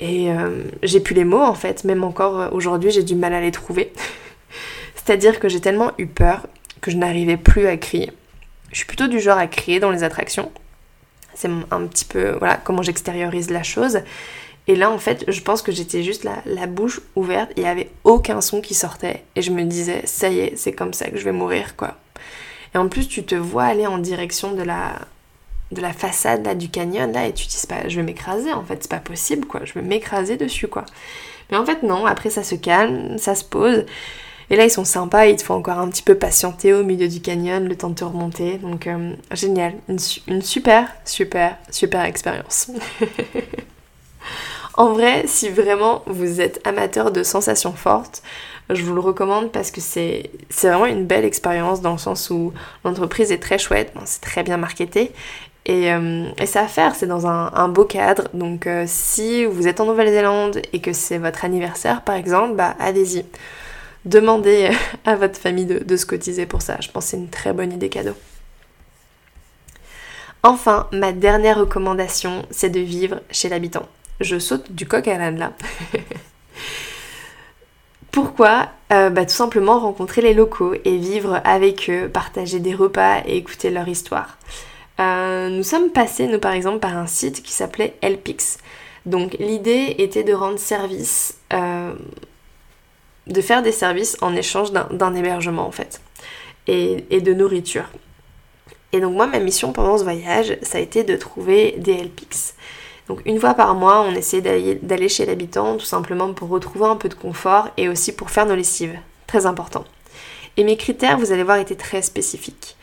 Et 0.00 0.30
euh, 0.30 0.62
j'ai 0.82 1.00
plus 1.00 1.14
les 1.14 1.24
mots 1.24 1.42
en 1.42 1.54
fait, 1.54 1.84
même 1.84 2.04
encore 2.04 2.40
euh, 2.40 2.48
aujourd'hui 2.52 2.90
j'ai 2.90 3.02
du 3.02 3.14
mal 3.14 3.32
à 3.32 3.40
les 3.40 3.50
trouver. 3.50 3.92
C'est-à-dire 4.94 5.40
que 5.40 5.48
j'ai 5.48 5.60
tellement 5.60 5.92
eu 5.98 6.06
peur 6.06 6.46
que 6.80 6.90
je 6.90 6.96
n'arrivais 6.96 7.36
plus 7.36 7.66
à 7.66 7.76
crier. 7.76 8.12
Je 8.72 8.78
suis 8.78 8.86
plutôt 8.86 9.06
du 9.06 9.20
genre 9.20 9.38
à 9.38 9.46
crier 9.46 9.80
dans 9.80 9.90
les 9.90 10.02
attractions. 10.02 10.50
C'est 11.34 11.48
un 11.70 11.86
petit 11.86 12.04
peu 12.04 12.32
voilà 12.38 12.56
comment 12.56 12.82
j'extériorise 12.82 13.50
la 13.50 13.62
chose. 13.62 14.00
Et 14.68 14.74
là 14.74 14.90
en 14.90 14.98
fait 14.98 15.24
je 15.28 15.40
pense 15.40 15.62
que 15.62 15.72
j'étais 15.72 16.02
juste 16.02 16.24
la, 16.24 16.42
la 16.44 16.66
bouche 16.66 17.00
ouverte, 17.14 17.52
il 17.56 17.62
n'y 17.62 17.68
avait 17.68 17.90
aucun 18.04 18.42
son 18.42 18.60
qui 18.60 18.74
sortait. 18.74 19.22
Et 19.34 19.42
je 19.42 19.50
me 19.50 19.62
disais 19.62 20.02
ça 20.04 20.28
y 20.28 20.40
est, 20.40 20.56
c'est 20.56 20.72
comme 20.72 20.92
ça 20.92 21.08
que 21.08 21.16
je 21.16 21.24
vais 21.24 21.32
mourir 21.32 21.74
quoi. 21.76 21.96
Et 22.74 22.78
en 22.78 22.88
plus 22.88 23.08
tu 23.08 23.24
te 23.24 23.34
vois 23.34 23.64
aller 23.64 23.86
en 23.86 23.96
direction 23.96 24.52
de 24.52 24.62
la, 24.62 24.98
de 25.72 25.80
la 25.80 25.92
façade 25.92 26.44
là, 26.44 26.54
du 26.54 26.68
canyon 26.68 27.12
là 27.12 27.26
et 27.26 27.32
tu 27.32 27.46
dis 27.46 27.66
pas 27.68 27.88
je 27.88 27.96
vais 27.96 28.02
m'écraser 28.02 28.52
en 28.52 28.62
fait 28.62 28.78
c'est 28.82 28.90
pas 28.90 28.98
possible 28.98 29.46
quoi. 29.46 29.60
Je 29.64 29.74
vais 29.74 29.82
m'écraser 29.82 30.36
dessus 30.36 30.68
quoi. 30.68 30.84
Mais 31.50 31.56
en 31.56 31.64
fait 31.64 31.82
non 31.82 32.06
après 32.06 32.30
ça 32.30 32.42
se 32.42 32.54
calme 32.54 33.18
ça 33.18 33.34
se 33.34 33.44
pose. 33.44 33.84
Et 34.48 34.56
là 34.56 34.64
ils 34.64 34.70
sont 34.70 34.84
sympas 34.84 35.26
ils 35.26 35.36
te 35.36 35.42
font 35.42 35.54
encore 35.54 35.78
un 35.78 35.88
petit 35.88 36.02
peu 36.02 36.14
patienter 36.14 36.72
au 36.72 36.84
milieu 36.84 37.08
du 37.08 37.20
canyon 37.20 37.66
le 37.68 37.76
temps 37.76 37.90
de 37.90 37.96
te 37.96 38.04
remonter. 38.04 38.58
Donc 38.58 38.86
euh, 38.86 39.14
génial. 39.32 39.74
Une, 39.88 39.98
une, 40.28 40.42
super 40.42 40.88
super 41.04 41.56
super 41.70 42.04
expérience. 42.04 42.70
En 44.78 44.92
vrai 44.92 45.22
si 45.26 45.48
vraiment 45.48 46.02
vous 46.06 46.42
êtes 46.42 46.60
amateur 46.66 47.10
de 47.10 47.22
sensations 47.22 47.72
fortes 47.72 48.22
je 48.70 48.82
vous 48.82 48.94
le 48.94 49.00
recommande 49.00 49.52
parce 49.52 49.70
que 49.70 49.80
c'est 49.80 50.30
vraiment 50.50 50.86
une 50.86 51.06
belle 51.06 51.24
expérience 51.24 51.80
dans 51.80 51.92
le 51.92 51.98
sens 51.98 52.30
où 52.30 52.52
l'entreprise 52.84 53.30
est 53.30 53.38
très 53.38 53.58
chouette, 53.58 53.92
c'est 54.04 54.20
très 54.20 54.42
bien 54.42 54.56
marketé 54.56 55.12
et, 55.66 55.92
euh, 55.92 56.28
et 56.38 56.46
c'est 56.46 56.60
à 56.60 56.68
faire, 56.68 56.94
c'est 56.94 57.08
dans 57.08 57.26
un, 57.26 57.68
beau 57.68 57.84
cadre. 57.84 58.28
Donc 58.32 58.66
euh, 58.66 58.84
si 58.86 59.44
vous 59.44 59.66
êtes 59.66 59.80
en 59.80 59.86
Nouvelle-Zélande 59.86 60.62
et 60.72 60.80
que 60.80 60.92
c'est 60.92 61.18
votre 61.18 61.44
anniversaire 61.44 62.02
par 62.02 62.14
exemple, 62.14 62.54
bah 62.54 62.76
allez-y. 62.78 63.26
Demandez 64.04 64.70
à 65.04 65.16
votre 65.16 65.38
famille 65.38 65.66
de, 65.66 65.80
de 65.80 65.96
se 65.96 66.06
cotiser 66.06 66.46
pour 66.46 66.62
ça. 66.62 66.76
Je 66.80 66.88
pense 66.88 67.04
que 67.06 67.10
c'est 67.10 67.16
une 67.16 67.28
très 67.28 67.52
bonne 67.52 67.72
idée 67.72 67.88
cadeau. 67.88 68.14
Enfin, 70.44 70.86
ma 70.92 71.10
dernière 71.10 71.58
recommandation, 71.58 72.46
c'est 72.50 72.70
de 72.70 72.78
vivre 72.78 73.20
chez 73.32 73.48
l'habitant. 73.48 73.88
Je 74.20 74.38
saute 74.38 74.70
du 74.70 74.86
coq 74.86 75.08
à 75.08 75.18
l'âne 75.18 75.38
là. 75.38 75.52
Pourquoi? 78.12 78.68
Euh, 78.92 79.10
bah, 79.10 79.26
Tout 79.26 79.34
simplement 79.34 79.80
rencontrer 79.80 80.22
les 80.22 80.32
locaux 80.32 80.74
et 80.84 80.96
vivre 80.96 81.40
avec 81.44 81.90
eux, 81.90 82.08
partager 82.08 82.60
des 82.60 82.74
repas 82.74 83.22
et 83.26 83.36
écouter 83.36 83.70
leur 83.70 83.88
histoire. 83.88 84.38
Euh, 84.98 85.48
nous 85.50 85.62
sommes 85.62 85.90
passés, 85.90 86.26
nous 86.26 86.38
par 86.38 86.52
exemple, 86.52 86.78
par 86.78 86.96
un 86.96 87.06
site 87.06 87.42
qui 87.42 87.52
s'appelait 87.52 87.94
Elpix. 88.02 88.58
Donc 89.04 89.36
l'idée 89.38 89.94
était 89.98 90.24
de 90.24 90.32
rendre 90.32 90.58
service, 90.58 91.38
euh, 91.52 91.94
de 93.26 93.40
faire 93.40 93.62
des 93.62 93.72
services 93.72 94.16
en 94.20 94.34
échange 94.34 94.72
d'un 94.72 95.14
hébergement 95.14 95.66
en 95.66 95.70
fait, 95.70 96.00
et, 96.66 97.04
et, 97.10 97.20
de 97.20 97.32
nourriture. 97.32 97.84
Et 98.92 99.00
donc 99.00 99.14
moi, 99.14 99.26
ma 99.26 99.38
mission 99.38 99.72
pendant 99.72 99.98
ce 99.98 100.02
voyage, 100.02 100.56
ça 100.62 100.78
a 100.78 100.80
été 100.80 101.04
de 101.04 101.16
trouver 101.16 101.74
des 101.78 101.92
Elpix. 101.92 102.54
Donc 103.08 103.22
une 103.24 103.38
fois 103.38 103.54
par 103.54 103.74
mois, 103.74 104.00
on 104.02 104.14
essayait 104.14 104.74
d'aller 104.82 105.08
chez 105.08 105.26
l'habitant 105.26 105.76
tout 105.76 105.84
simplement 105.84 106.32
pour 106.32 106.48
retrouver 106.48 106.86
un 106.86 106.96
peu 106.96 107.08
de 107.08 107.14
confort 107.14 107.68
et 107.76 107.88
aussi 107.88 108.12
pour 108.12 108.30
faire 108.30 108.46
nos 108.46 108.56
lessives. 108.56 108.98
Très 109.26 109.46
important. 109.46 109.84
Et 110.56 110.64
mes 110.64 110.76
critères, 110.76 111.18
vous 111.18 111.32
allez 111.32 111.42
voir, 111.42 111.58
étaient 111.58 111.76
très 111.76 112.02
spécifiques. 112.02 112.75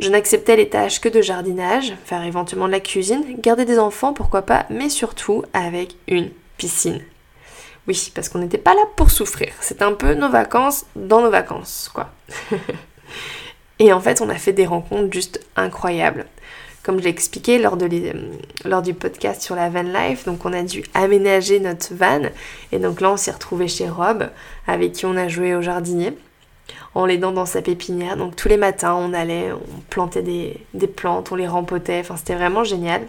Je 0.00 0.08
n'acceptais 0.08 0.56
les 0.56 0.70
tâches 0.70 0.98
que 1.00 1.10
de 1.10 1.20
jardinage, 1.20 1.94
faire 2.06 2.24
éventuellement 2.24 2.66
de 2.66 2.72
la 2.72 2.80
cuisine, 2.80 3.22
garder 3.38 3.66
des 3.66 3.78
enfants, 3.78 4.14
pourquoi 4.14 4.42
pas, 4.42 4.64
mais 4.70 4.88
surtout 4.88 5.44
avec 5.52 5.94
une 6.08 6.30
piscine. 6.56 7.02
Oui, 7.86 8.10
parce 8.14 8.30
qu'on 8.30 8.38
n'était 8.38 8.56
pas 8.56 8.74
là 8.74 8.82
pour 8.96 9.10
souffrir. 9.10 9.52
C'est 9.60 9.82
un 9.82 9.92
peu 9.92 10.14
nos 10.14 10.30
vacances 10.30 10.86
dans 10.96 11.20
nos 11.20 11.30
vacances, 11.30 11.90
quoi. 11.92 12.10
Et 13.78 13.92
en 13.92 14.00
fait, 14.00 14.22
on 14.22 14.30
a 14.30 14.36
fait 14.36 14.54
des 14.54 14.66
rencontres 14.66 15.12
juste 15.12 15.44
incroyables. 15.56 16.26
comme 16.82 16.98
je 16.98 17.04
l'ai 17.04 17.10
expliqué 17.10 17.58
lors, 17.58 17.76
de 17.76 17.88
lors 18.64 18.80
du 18.80 18.94
podcast 18.94 19.42
sur 19.42 19.54
la 19.54 19.68
van 19.68 19.82
life, 19.82 20.24
donc 20.24 20.46
on 20.46 20.52
a 20.54 20.62
dû 20.62 20.82
aménager 20.94 21.60
notre 21.60 21.94
van. 21.94 22.22
Et 22.72 22.78
donc 22.78 23.02
là, 23.02 23.10
on 23.10 23.16
s'est 23.18 23.32
retrouvé 23.32 23.68
chez 23.68 23.88
Rob, 23.88 24.30
avec 24.66 24.92
qui 24.92 25.04
on 25.04 25.16
a 25.16 25.28
joué 25.28 25.54
au 25.54 25.60
jardinier, 25.60 26.16
en 26.94 27.06
l'aidant 27.06 27.32
dans 27.32 27.46
sa 27.46 27.62
pépinière. 27.62 28.16
Donc 28.16 28.36
tous 28.36 28.48
les 28.48 28.56
matins, 28.56 28.94
on 28.94 29.12
allait, 29.12 29.52
on 29.52 29.80
plantait 29.88 30.22
des, 30.22 30.56
des 30.74 30.86
plantes, 30.86 31.32
on 31.32 31.36
les 31.36 31.48
rempotait. 31.48 32.00
Enfin, 32.00 32.16
c'était 32.16 32.34
vraiment 32.34 32.64
génial. 32.64 33.02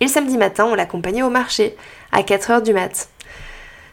Et 0.00 0.04
le 0.04 0.10
samedi 0.10 0.38
matin, 0.38 0.66
on 0.70 0.74
l'accompagnait 0.74 1.22
au 1.22 1.30
marché 1.30 1.76
à 2.12 2.22
4h 2.22 2.62
du 2.62 2.72
mat. 2.72 3.08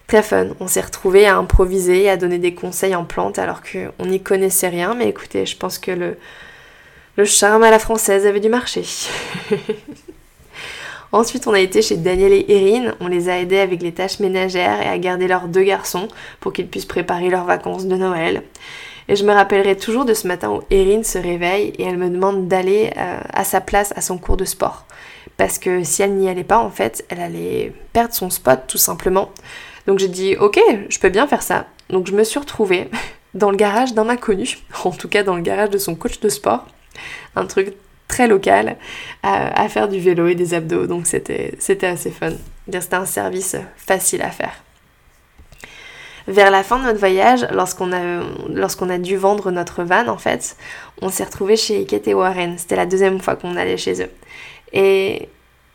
Très 0.08 0.24
fun, 0.24 0.48
on 0.62 0.68
s'est 0.68 0.82
retrouvés 0.82 1.26
à 1.26 1.36
improviser, 1.36 2.10
à 2.10 2.16
donner 2.16 2.38
des 2.38 2.54
conseils 2.54 2.96
en 2.96 3.04
plantes 3.04 3.40
alors 3.40 3.62
qu'on 3.62 4.06
n'y 4.06 4.22
connaissait 4.22 4.70
rien, 4.70 4.96
mais 4.96 5.10
écoutez, 5.10 5.46
je 5.46 5.58
pense 5.58 5.78
que 5.78 5.92
le, 5.92 6.18
le 7.18 7.26
charme 7.26 7.64
à 7.64 7.72
la 7.72 7.80
française 7.80 8.26
avait 8.26 8.40
du 8.40 8.48
marché. 8.48 8.86
Ensuite, 11.12 11.48
on 11.48 11.54
a 11.54 11.60
été 11.60 11.82
chez 11.82 11.98
Daniel 11.98 12.32
et 12.32 12.46
Erin, 12.48 12.94
on 13.02 13.08
les 13.08 13.28
a 13.28 13.40
aidés 13.40 13.60
avec 13.60 13.82
les 13.82 13.94
tâches 13.94 14.20
ménagères 14.20 14.82
et 14.82 14.88
à 14.88 14.98
garder 14.98 15.28
leurs 15.28 15.50
deux 15.50 15.64
garçons 15.64 16.08
pour 16.40 16.54
qu'ils 16.54 16.68
puissent 16.68 16.86
préparer 16.86 17.30
leurs 17.30 17.46
vacances 17.46 17.86
de 17.86 17.96
Noël. 17.98 18.44
Et 19.10 19.16
je 19.16 19.24
me 19.26 19.34
rappellerai 19.34 19.78
toujours 19.78 20.06
de 20.06 20.14
ce 20.14 20.28
matin 20.28 20.50
où 20.52 20.62
Erin 20.70 21.04
se 21.04 21.18
réveille 21.18 21.74
et 21.78 21.84
elle 21.84 21.98
me 21.98 22.10
demande 22.10 22.48
d'aller 22.48 22.92
euh, 22.98 23.20
à 23.32 23.44
sa 23.44 23.62
place 23.62 23.94
à 23.96 24.02
son 24.02 24.18
cours 24.18 24.38
de 24.38 24.46
sport. 24.46 24.86
Parce 25.38 25.60
que 25.60 25.84
si 25.84 26.02
elle 26.02 26.16
n'y 26.16 26.30
allait 26.30 26.44
pas, 26.44 26.58
en 26.58 26.70
fait, 26.70 27.06
elle 27.10 27.22
allait 27.22 27.74
perdre 27.94 28.14
son 28.14 28.30
spot 28.30 28.62
tout 28.68 28.78
simplement. 28.78 29.32
Donc 29.86 30.00
j'ai 30.00 30.08
dit 30.08 30.36
ok, 30.36 30.60
je 30.90 31.00
peux 31.00 31.10
bien 31.10 31.28
faire 31.28 31.42
ça. 31.42 31.68
Donc 31.90 32.08
je 32.08 32.14
me 32.14 32.24
suis 32.24 32.40
retrouvée 32.40 32.90
dans 33.34 33.52
le 33.52 33.58
garage 33.58 33.94
d'un 33.94 34.10
inconnu, 34.10 34.58
en 34.84 34.92
tout 34.92 35.08
cas 35.08 35.24
dans 35.24 35.36
le 35.36 35.42
garage 35.42 35.70
de 35.70 35.78
son 35.78 35.96
coach 35.96 36.20
de 36.20 36.30
sport, 36.30 36.66
un 37.36 37.46
truc 37.46 37.74
très 38.08 38.28
local, 38.28 38.78
à, 39.22 39.68
faire 39.70 39.90
du 39.90 40.00
vélo 40.00 40.28
et 40.28 40.36
des 40.36 40.54
abdos. 40.54 40.88
Donc 40.88 41.08
c'était 41.08 41.58
assez 41.84 42.10
fun. 42.10 42.32
C'était 42.72 42.96
un 42.96 43.06
service 43.06 43.56
facile 43.76 44.22
à 44.22 44.32
faire. 44.32 44.64
Vers 46.28 46.52
la 46.52 46.64
fin 46.64 46.78
de 46.80 46.84
notre 46.84 47.00
voyage, 47.00 47.48
lorsqu'on 47.52 47.92
a, 47.94 48.94
a 48.94 48.98
dû 48.98 49.16
vendre 49.16 49.50
notre 49.52 49.84
van, 49.84 50.08
en 50.08 50.18
fait, 50.18 50.58
on 51.02 51.10
s'est 51.10 51.24
retrouvé 51.24 51.56
chez 51.56 51.86
Kate 51.86 52.08
et 52.08 52.14
Warren. 52.14 52.58
C'était 52.58 52.76
la 52.76 52.86
deuxième 52.86 53.20
fois 53.20 53.36
qu'on 53.36 53.56
allait 53.56 53.78
chez 53.78 54.02
eux. 54.04 54.12
Et 54.74 55.30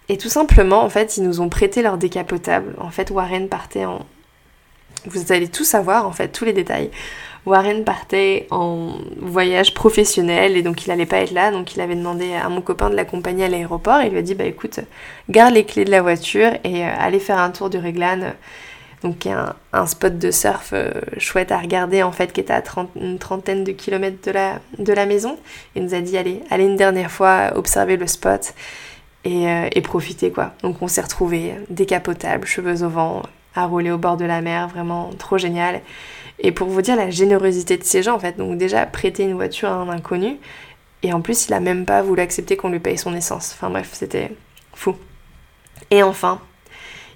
et 0.09 0.19
tout 0.19 0.29
simplement, 0.29 0.83
en 0.83 0.91
fait, 0.91 1.17
ils 1.17 1.23
nous 1.23 1.41
ont 1.41 1.49
prêté 1.49 1.81
leur 1.81 1.97
décapotable. 1.97 2.75
En 2.79 2.91
fait, 2.91 3.11
Warren 3.11 3.49
partait 3.49 3.85
en... 3.85 4.01
Vous 5.07 5.33
allez 5.33 5.49
tout 5.49 5.65
savoir, 5.65 6.07
en 6.07 6.13
fait, 6.13 6.29
tous 6.29 6.45
les 6.45 6.53
détails. 6.53 6.91
Warren 7.45 7.83
partait 7.83 8.47
en 8.51 8.99
voyage 9.19 9.75
professionnel 9.75 10.57
et 10.57 10.63
donc 10.63 10.87
il 10.87 10.91
allait 10.93 11.07
pas 11.07 11.19
être 11.19 11.33
là. 11.33 11.51
Donc 11.51 11.75
il 11.75 11.81
avait 11.81 11.97
demandé 11.97 12.35
à 12.35 12.49
mon 12.49 12.61
copain 12.61 12.91
de 12.91 12.95
l'accompagner 12.95 13.47
à 13.47 13.49
l'aéroport. 13.49 14.03
Il 14.03 14.11
lui 14.11 14.19
a 14.19 14.23
dit, 14.23 14.35
bah 14.35 14.45
écoute, 14.45 14.81
garde 15.29 15.55
les 15.55 15.65
clés 15.65 15.85
de 15.85 15.91
la 15.91 16.03
voiture 16.03 16.53
et 16.63 16.85
euh, 16.85 16.91
allez 16.99 17.19
faire 17.19 17.39
un 17.39 17.51
tour 17.51 17.71
du 17.71 17.79
Réglan. 17.79 18.35
Donc 19.03 19.27
un, 19.27 19.55
un 19.73 19.87
spot 19.87 20.19
de 20.19 20.31
surf 20.31 20.71
euh, 20.73 20.93
chouette 21.19 21.51
à 21.51 21.59
regarder 21.59 22.03
en 22.03 22.13
fait 22.13 22.33
qui 22.33 22.41
était 22.41 22.53
à 22.53 22.63
une 22.95 23.19
trentaine 23.19 23.65
de 23.65 23.73
kilomètres 23.73 24.25
de 24.25 24.31
la, 24.31 24.61
de 24.79 24.93
la 24.93 25.07
maison. 25.07 25.39
Il 25.75 25.85
nous 25.85 25.95
a 25.95 26.01
dit 26.01 26.17
allez, 26.17 26.43
allez 26.51 26.65
une 26.65 26.77
dernière 26.77 27.11
fois 27.11 27.53
observer 27.57 27.97
le 27.97 28.07
spot. 28.07 28.55
Euh, 29.25 29.69
et, 29.71 29.81
profiter 29.83 30.33
quoi. 30.33 30.53
Donc 30.63 30.83
on 30.83 30.89
s'est 30.89 31.01
retrouvés 31.01 31.55
décapotables, 31.71 32.45
cheveux 32.45 32.83
au 32.83 32.89
vent, 32.89 33.23
à 33.55 33.67
rouler 33.67 33.93
au 33.93 33.99
bord 33.99 34.17
de 34.17 34.25
la 34.25 34.41
mer, 34.41 34.67
vraiment 34.67 35.11
trop 35.17 35.39
génial. 35.39 35.81
Et 36.41 36.51
pour 36.51 36.69
vous 36.69 36.83
dire 36.83 36.97
la 36.97 37.11
générosité 37.11 37.77
de 37.77 37.85
ces 37.85 38.03
gens 38.03 38.17
en 38.17 38.19
fait, 38.19 38.37
donc 38.37 38.59
déjà 38.59 38.85
prêter 38.85 39.23
une 39.23 39.35
voiture 39.35 39.69
à 39.69 39.75
un 39.75 39.89
inconnu, 39.91 40.39
et 41.05 41.13
en 41.13 41.21
plus 41.21 41.47
il 41.47 41.55
a 41.55 41.61
même 41.61 41.85
pas 41.85 42.03
voulu 42.03 42.21
accepter 42.21 42.57
qu'on 42.57 42.71
lui 42.71 42.81
paye 42.81 42.99
son 42.99 43.15
essence. 43.15 43.53
Enfin 43.55 43.71
bref, 43.71 43.91
c'était 43.93 44.33
fou. 44.75 44.97
Et 45.93 46.03
enfin, 46.03 46.41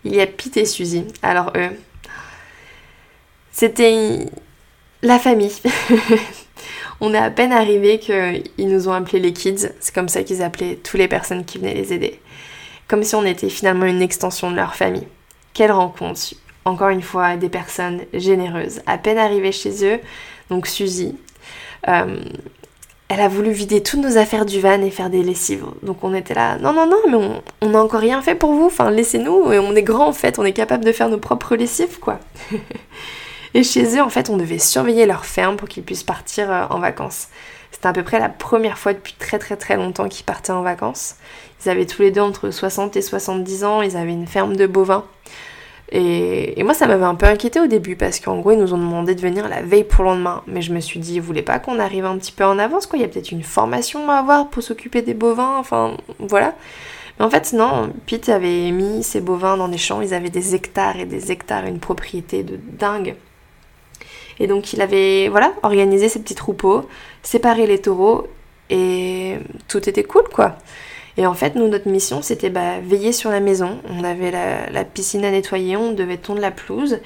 il 0.07 0.14
y 0.14 0.21
a 0.21 0.27
Pete 0.27 0.57
et 0.57 0.64
Suzy. 0.64 1.05
Alors 1.23 1.53
eux, 1.57 1.71
c'était 3.53 4.19
la 5.03 5.19
famille. 5.19 5.53
On 7.01 7.12
est 7.12 7.19
à 7.19 7.31
peine 7.31 7.53
arrivé 7.53 7.99
qu'ils 7.99 8.69
nous 8.69 8.88
ont 8.88 8.92
appelés 8.92 9.21
les 9.21 9.33
kids, 9.33 9.69
c'est 9.81 9.95
comme 9.95 10.09
ça 10.09 10.23
qu'ils 10.23 10.42
appelaient 10.42 10.77
toutes 10.77 10.99
les 10.99 11.09
personnes 11.09 11.45
qui 11.45 11.59
venaient 11.59 11.75
les 11.75 11.92
aider. 11.92 12.21
Comme 12.88 13.03
si 13.03 13.14
on 13.14 13.25
était 13.25 13.51
finalement 13.51 13.85
une 13.85 14.01
extension 14.01 14.51
de 14.51 14.57
leur 14.57 14.75
famille. 14.75 15.07
Quelle 15.53 15.73
rencontre 15.73 16.21
Encore 16.64 16.88
une 16.88 17.03
fois, 17.03 17.37
des 17.37 17.51
personnes 17.51 18.03
généreuses. 18.14 18.81
À 18.87 18.97
peine 18.97 19.19
arrivées 19.19 19.53
chez 19.53 19.85
eux, 19.85 20.01
donc 20.49 20.66
Suzy, 20.66 21.16
euh, 21.88 22.25
elle 23.09 23.21
a 23.21 23.29
voulu 23.29 23.51
vider 23.51 23.83
toutes 23.83 24.01
nos 24.01 24.19
affaires 24.19 24.47
du 24.47 24.61
van 24.61 24.83
et 24.83 24.90
faire 24.90 25.11
des 25.11 25.23
lessives. 25.23 25.64
Donc 25.83 25.99
on 26.03 26.12
était 26.14 26.35
là, 26.35 26.59
non, 26.59 26.73
non, 26.73 26.87
non, 26.87 26.99
mais 27.09 27.40
on 27.62 27.69
n'a 27.69 27.83
encore 27.83 28.01
rien 28.01 28.21
fait 28.21 28.35
pour 28.35 28.53
vous, 28.53 28.66
enfin 28.66 28.90
laissez-nous, 28.90 29.53
et 29.53 29.59
on 29.59 29.75
est 29.77 29.83
grand 29.83 30.09
en 30.09 30.12
fait, 30.12 30.38
on 30.38 30.45
est 30.45 30.53
capable 30.53 30.85
de 30.85 30.92
faire 30.92 31.09
nos 31.09 31.19
propres 31.19 31.57
lessives, 31.57 31.99
quoi. 32.01 32.19
Et 33.55 33.62
chez 33.62 33.97
eux, 33.97 34.03
en 34.03 34.11
fait, 34.11 34.29
on 34.29 34.37
devait 34.37 34.59
surveiller 34.59 35.07
leur 35.07 35.25
ferme 35.25 35.57
pour 35.57 35.66
qu'ils 35.66 35.83
puissent 35.83 36.03
partir 36.03 36.51
euh, 36.51 36.66
en 36.69 36.79
vacances. 36.79 37.29
C'était 37.71 37.88
à 37.88 37.95
peu 37.95 38.03
près 38.03 38.19
la 38.19 38.29
première 38.29 38.77
fois 38.77 38.92
depuis 38.92 39.14
très 39.19 39.38
très 39.38 39.57
très 39.57 39.77
longtemps 39.77 40.09
qu'ils 40.09 40.27
partaient 40.27 40.53
en 40.53 40.61
vacances. 40.62 41.14
Ils 41.64 41.71
avaient 41.71 41.87
tous 41.87 42.03
les 42.03 42.11
deux 42.11 42.21
entre 42.21 42.51
60 42.51 42.97
et 42.97 43.03
70 43.03 43.64
ans, 43.64 43.81
ils 43.81 43.97
avaient 43.97 44.12
une 44.12 44.27
ferme 44.27 44.57
de 44.57 44.66
bovins. 44.66 45.05
Et, 45.92 46.62
moi, 46.64 46.75
ça 46.75 46.87
m'avait 46.87 47.05
un 47.05 47.14
peu 47.14 47.27
inquiété 47.27 47.61
au 47.61 47.66
début 47.66 47.96
parce 47.96 48.18
qu'en 48.18 48.38
gros, 48.40 48.53
ils 48.53 48.59
nous 48.59 48.75
ont 48.75 48.79
demandé 48.79 49.14
de 49.14 49.20
venir 49.20 49.49
la 49.49 49.62
veille 49.62 49.85
pour 49.85 50.05
le 50.05 50.11
lendemain. 50.11 50.42
Mais 50.46 50.62
je 50.62 50.72
me 50.72 50.81
suis 50.81 51.01
dit, 51.01 51.20
vous 51.20 51.27
voulez 51.27 51.42
pas 51.42 51.59
qu'on 51.59 51.79
arrive 51.79 52.05
un 52.05 52.18
petit 52.18 52.33
peu 52.33 52.44
en 52.44 52.59
avance, 52.59 52.87
quoi? 52.87 52.99
Il 52.99 53.03
y 53.03 53.05
a 53.05 53.09
peut-être 53.09 53.31
une 53.31 53.44
formation 53.44 54.11
à 54.11 54.16
avoir 54.16 54.49
pour 54.49 54.62
s'occuper 54.62 55.03
des 55.03 55.14
bovins, 55.14 55.57
enfin, 55.59 55.96
voilà. 56.18 56.55
Mais 57.18 57.25
en 57.25 57.31
fait, 57.31 57.53
non, 57.53 57.92
Pete 58.07 58.29
avait 58.29 58.70
mis 58.72 59.03
ses 59.03 59.20
bovins 59.20 59.57
dans 59.57 59.68
des 59.68 59.79
champs, 59.79 60.01
ils 60.01 60.12
avaient 60.12 60.31
des 60.31 60.55
hectares 60.55 60.99
et 60.99 61.07
des 61.07 61.33
hectares, 61.33 61.64
une 61.66 61.79
propriété 61.79 62.42
de 62.42 62.57
dingue. 62.57 63.14
Et 64.38 64.46
donc 64.46 64.72
il 64.72 64.83
avait 64.83 65.29
voilà, 65.29 65.55
organisé 65.62 66.09
ses 66.09 66.20
petits 66.20 66.35
troupeaux, 66.35 66.87
séparé 67.22 67.66
les 67.66 67.81
taureaux 67.81 68.29
et 68.70 69.37
tout 69.68 69.88
était 69.88 70.05
cool 70.05 70.25
quoi. 70.33 70.57
Et 71.16 71.26
en 71.26 71.35
fait, 71.35 71.55
nous, 71.55 71.68
notre 71.68 71.88
mission, 71.88 72.20
c'était 72.22 72.50
bah, 72.50 72.79
veiller 72.83 73.12
sur 73.12 73.31
la 73.31 73.40
maison. 73.40 73.81
On 73.88 74.05
avait 74.05 74.31
la, 74.31 74.85
piscine 74.85 75.24
à 75.24 75.31
nettoyer, 75.31 75.76
on 75.76 75.92
devait 75.92 76.18
tondre 76.18 76.40
la 76.40 76.50
pelouse 76.50 76.98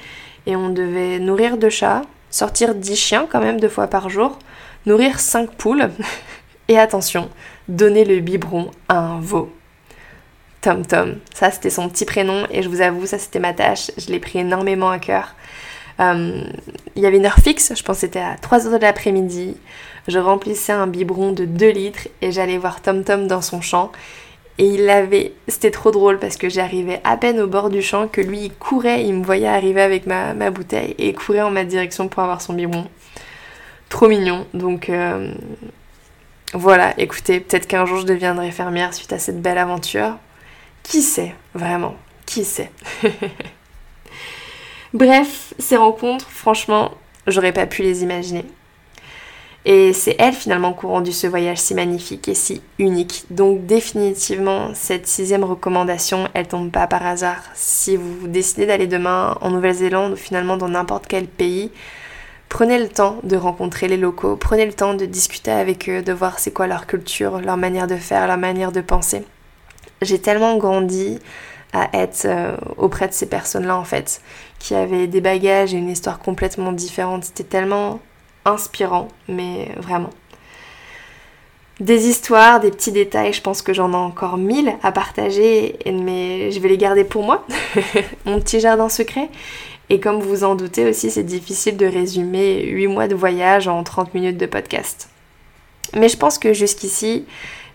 et 0.45 0.55
on 0.55 0.69
devait 0.69 1.19
nourrir 1.19 1.57
deux 1.57 1.69
chats, 1.69 2.01
sortir 2.29 2.75
dix 2.75 2.95
chiens 2.95 3.27
quand 3.29 3.39
même 3.39 3.59
deux 3.59 3.69
fois 3.69 3.87
par 3.87 4.09
jour, 4.09 4.37
nourrir 4.85 5.19
cinq 5.19 5.51
poules 5.51 5.89
et 6.67 6.77
attention, 6.77 7.29
donner 7.67 8.03
le 8.03 8.19
biberon 8.19 8.71
à 8.89 8.97
un 8.97 9.19
veau. 9.19 9.51
Tom 10.61 10.85
Tom, 10.85 11.17
ça 11.33 11.49
c'était 11.49 11.71
son 11.71 11.89
petit 11.89 12.05
prénom 12.05 12.45
et 12.51 12.61
je 12.61 12.69
vous 12.69 12.81
avoue, 12.81 13.07
ça 13.07 13.17
c'était 13.17 13.39
ma 13.39 13.53
tâche, 13.53 13.91
je 13.97 14.07
l'ai 14.07 14.19
pris 14.19 14.39
énormément 14.39 14.91
à 14.91 14.99
cœur. 14.99 15.35
Euh, 15.99 16.43
il 16.95 17.01
y 17.01 17.05
avait 17.05 17.17
une 17.17 17.25
heure 17.25 17.39
fixe, 17.39 17.73
je 17.75 17.83
pense 17.83 17.97
que 17.97 18.01
c'était 18.01 18.19
à 18.19 18.35
3h 18.35 18.77
de 18.77 18.81
l'après-midi. 18.81 19.57
Je 20.07 20.19
remplissais 20.19 20.71
un 20.71 20.87
biberon 20.87 21.31
de 21.31 21.45
2 21.45 21.69
litres 21.69 22.07
et 22.21 22.31
j'allais 22.31 22.57
voir 22.57 22.81
Tom 22.81 23.03
Tom 23.03 23.27
dans 23.27 23.41
son 23.41 23.61
champ. 23.61 23.91
Et 24.57 24.65
il 24.65 24.89
avait. 24.89 25.33
C'était 25.47 25.71
trop 25.71 25.91
drôle 25.91 26.19
parce 26.19 26.37
que 26.37 26.49
j'arrivais 26.49 27.01
à 27.03 27.17
peine 27.17 27.39
au 27.39 27.47
bord 27.47 27.69
du 27.69 27.81
champ 27.81 28.07
que 28.07 28.21
lui 28.21 28.45
il 28.45 28.53
courait, 28.53 29.03
il 29.03 29.13
me 29.13 29.23
voyait 29.23 29.47
arriver 29.47 29.81
avec 29.81 30.05
ma, 30.05 30.33
bouteille 30.51 30.95
et 30.97 31.13
courait 31.13 31.41
en 31.41 31.51
ma 31.51 31.63
direction 31.63 32.07
pour 32.07 32.21
avoir 32.23 32.41
son 32.41 32.53
biberon. 32.53 32.87
Trop 33.89 34.07
mignon. 34.07 34.45
Donc 34.53 34.89
euh, 34.89 35.33
voilà, 36.53 36.93
écoutez, 36.97 37.39
peut-être 37.39 37.67
qu'un 37.67 37.85
jour 37.85 37.99
je 37.99 38.05
deviendrai 38.05 38.51
fermière 38.51 38.93
suite 38.93 39.13
à 39.13 39.19
cette 39.19 39.41
belle 39.41 39.57
aventure. 39.57 40.17
Qui 40.83 41.01
sait, 41.01 41.35
vraiment, 41.53 41.95
qui 42.25 42.43
sait? 42.43 42.71
Bref, 44.93 45.53
ces 45.57 45.77
rencontres, 45.77 46.29
franchement, 46.29 46.91
j'aurais 47.27 47.53
pas 47.53 47.67
pu 47.67 47.83
les 47.83 48.03
imaginer. 48.03 48.45
Et 49.63 49.93
c'est 49.93 50.15
elle 50.17 50.33
finalement 50.33 50.73
qui 50.73 50.87
a 50.87 50.89
rendu 50.89 51.11
ce 51.11 51.27
voyage 51.27 51.59
si 51.59 51.75
magnifique 51.75 52.27
et 52.27 52.33
si 52.33 52.61
unique. 52.79 53.25
Donc 53.29 53.65
définitivement, 53.67 54.71
cette 54.73 55.07
sixième 55.07 55.43
recommandation, 55.43 56.27
elle 56.33 56.47
tombe 56.47 56.71
pas 56.71 56.87
par 56.87 57.05
hasard. 57.05 57.43
Si 57.53 57.95
vous 57.95 58.27
décidez 58.27 58.65
d'aller 58.65 58.87
demain 58.87 59.37
en 59.41 59.51
Nouvelle-Zélande 59.51 60.13
ou 60.13 60.15
finalement 60.15 60.57
dans 60.57 60.69
n'importe 60.69 61.05
quel 61.07 61.27
pays, 61.27 61.71
prenez 62.49 62.79
le 62.79 62.89
temps 62.89 63.19
de 63.23 63.37
rencontrer 63.37 63.87
les 63.87 63.97
locaux, 63.97 64.35
prenez 64.35 64.65
le 64.65 64.73
temps 64.73 64.95
de 64.95 65.05
discuter 65.05 65.51
avec 65.51 65.87
eux, 65.89 66.01
de 66.01 66.11
voir 66.11 66.39
c'est 66.39 66.51
quoi 66.51 66.65
leur 66.65 66.87
culture, 66.87 67.39
leur 67.39 67.57
manière 67.57 67.85
de 67.87 67.97
faire, 67.97 68.25
leur 68.25 68.37
manière 68.37 68.71
de 68.71 68.81
penser. 68.81 69.23
J'ai 70.01 70.19
tellement 70.19 70.57
grandi 70.57 71.19
à 71.73 71.87
être 71.93 72.25
euh, 72.25 72.57
auprès 72.77 73.07
de 73.07 73.13
ces 73.13 73.27
personnes-là 73.27 73.77
en 73.77 73.83
fait, 73.83 74.21
qui 74.57 74.73
avaient 74.73 75.07
des 75.07 75.21
bagages 75.21 75.73
et 75.73 75.77
une 75.77 75.89
histoire 75.89 76.19
complètement 76.19 76.71
différente. 76.71 77.25
C'était 77.25 77.43
tellement 77.43 77.99
inspirant, 78.45 79.07
mais 79.27 79.69
vraiment. 79.77 80.09
Des 81.79 82.07
histoires, 82.07 82.59
des 82.59 82.69
petits 82.69 82.91
détails, 82.91 83.33
je 83.33 83.41
pense 83.41 83.61
que 83.61 83.73
j'en 83.73 83.93
ai 83.93 83.95
encore 83.95 84.37
mille 84.37 84.73
à 84.83 84.91
partager, 84.91 85.79
mais 85.85 86.51
je 86.51 86.59
vais 86.59 86.69
les 86.69 86.77
garder 86.77 87.03
pour 87.03 87.23
moi, 87.23 87.45
mon 88.25 88.39
petit 88.39 88.59
jardin 88.59 88.87
secret. 88.87 89.29
Et 89.89 89.99
comme 89.99 90.19
vous 90.19 90.43
en 90.43 90.55
doutez 90.55 90.87
aussi, 90.87 91.09
c'est 91.09 91.23
difficile 91.23 91.77
de 91.77 91.85
résumer 91.85 92.65
8 92.65 92.87
mois 92.87 93.07
de 93.07 93.15
voyage 93.15 93.67
en 93.67 93.83
30 93.83 94.13
minutes 94.13 94.37
de 94.37 94.45
podcast. 94.45 95.09
Mais 95.95 96.07
je 96.07 96.17
pense 96.17 96.37
que 96.37 96.53
jusqu'ici, 96.53 97.25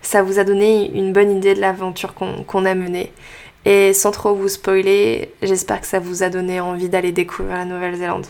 ça 0.02 0.22
vous 0.22 0.38
a 0.38 0.44
donné 0.44 0.90
une 0.94 1.12
bonne 1.12 1.36
idée 1.36 1.54
de 1.54 1.60
l'aventure 1.60 2.14
qu'on 2.14 2.64
a 2.64 2.74
menée. 2.74 3.12
Et 3.64 3.92
sans 3.92 4.12
trop 4.12 4.34
vous 4.34 4.48
spoiler, 4.48 5.32
j'espère 5.42 5.80
que 5.80 5.86
ça 5.86 5.98
vous 5.98 6.22
a 6.22 6.28
donné 6.28 6.60
envie 6.60 6.88
d'aller 6.88 7.10
découvrir 7.10 7.56
la 7.56 7.64
Nouvelle-Zélande. 7.64 8.26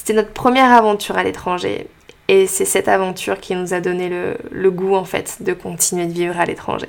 C'était 0.00 0.14
notre 0.14 0.32
première 0.32 0.72
aventure 0.72 1.18
à 1.18 1.22
l'étranger 1.22 1.86
et 2.26 2.46
c'est 2.46 2.64
cette 2.64 2.88
aventure 2.88 3.38
qui 3.38 3.54
nous 3.54 3.74
a 3.74 3.80
donné 3.80 4.08
le, 4.50 4.70
goût 4.70 4.94
en 4.94 5.04
fait 5.04 5.42
de 5.42 5.52
continuer 5.52 6.06
de 6.06 6.12
vivre 6.14 6.40
à 6.40 6.46
l'étranger. 6.46 6.88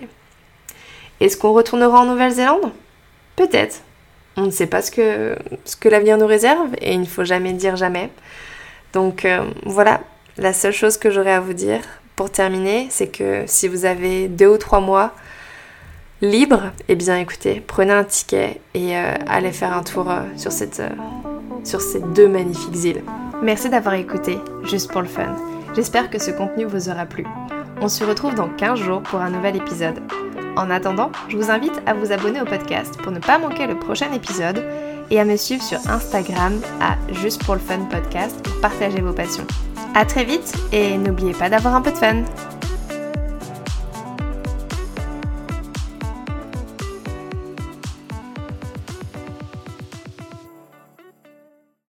Est-ce 1.19 1.35
qu'on 1.35 1.51
retournera 1.51 1.99
en 1.99 2.05
Nouvelle-Zélande? 2.05 2.71
Peut-être. 3.35 3.81
On 4.37 4.43
ne 4.43 4.49
sait 4.49 4.65
pas 4.65 4.81
ce 4.81 4.91
que, 4.91 5.89
l'avenir 5.89 6.17
nous 6.17 6.25
réserve 6.25 6.69
et 6.79 6.93
il 6.93 7.01
ne 7.01 7.05
faut 7.05 7.25
jamais 7.25 7.51
dire 7.51 7.75
jamais. 7.75 8.09
Donc 8.93 9.25
euh, 9.25 9.43
voilà, 9.65 9.99
la 10.37 10.53
seule 10.53 10.71
chose 10.71 10.95
que 10.95 11.11
j'aurais 11.11 11.33
à 11.33 11.41
vous 11.41 11.51
dire 11.51 11.81
pour 12.15 12.31
terminer, 12.31 12.87
c'est 12.89 13.07
que 13.07 13.43
si 13.45 13.67
vous 13.67 13.83
avez 13.83 14.29
deux 14.29 14.47
ou 14.47 14.57
trois 14.57 14.79
mois 14.79 15.11
libres, 16.21 16.71
eh 16.87 16.95
bien 16.95 17.17
écoutez, 17.17 17.61
prenez 17.67 17.91
un 17.91 18.05
ticket 18.05 18.61
et 18.73 18.95
euh, 18.95 19.15
allez 19.27 19.51
faire 19.51 19.73
un 19.73 19.83
tour 19.83 20.09
euh, 20.09 20.21
sur, 20.37 20.53
cette, 20.53 20.81
sur 21.63 21.81
ces 21.81 21.99
deux 21.99 22.27
magnifiques 22.27 22.83
îles. 22.83 23.03
Merci 23.41 23.69
d'avoir 23.69 23.95
écouté, 23.95 24.37
juste 24.63 24.91
pour 24.91 25.01
le 25.01 25.07
fun. 25.07 25.35
J'espère 25.75 26.09
que 26.09 26.19
ce 26.19 26.31
contenu 26.31 26.65
vous 26.65 26.89
aura 26.89 27.05
plu. 27.05 27.25
On 27.81 27.87
se 27.87 28.03
retrouve 28.03 28.35
dans 28.35 28.49
15 28.49 28.79
jours 28.79 29.01
pour 29.01 29.21
un 29.21 29.29
nouvel 29.29 29.55
épisode. 29.55 29.99
En 30.55 30.69
attendant, 30.69 31.11
je 31.29 31.37
vous 31.37 31.49
invite 31.49 31.81
à 31.85 31.93
vous 31.93 32.11
abonner 32.11 32.41
au 32.41 32.45
podcast 32.45 32.97
pour 33.01 33.11
ne 33.11 33.19
pas 33.19 33.39
manquer 33.39 33.67
le 33.67 33.79
prochain 33.79 34.11
épisode 34.13 34.63
et 35.09 35.19
à 35.19 35.25
me 35.25 35.37
suivre 35.37 35.63
sur 35.63 35.79
Instagram 35.89 36.59
à 36.81 36.95
Juste 37.13 37.43
pour 37.43 37.55
le 37.55 37.61
Fun 37.61 37.85
Podcast 37.89 38.41
pour 38.43 38.59
partager 38.61 39.01
vos 39.01 39.13
passions. 39.13 39.47
A 39.95 40.05
très 40.05 40.23
vite 40.23 40.53
et 40.71 40.97
n'oubliez 40.97 41.33
pas 41.33 41.49
d'avoir 41.49 41.75
un 41.75 41.81
peu 41.81 41.91
de 41.91 41.97
fun 41.97 42.23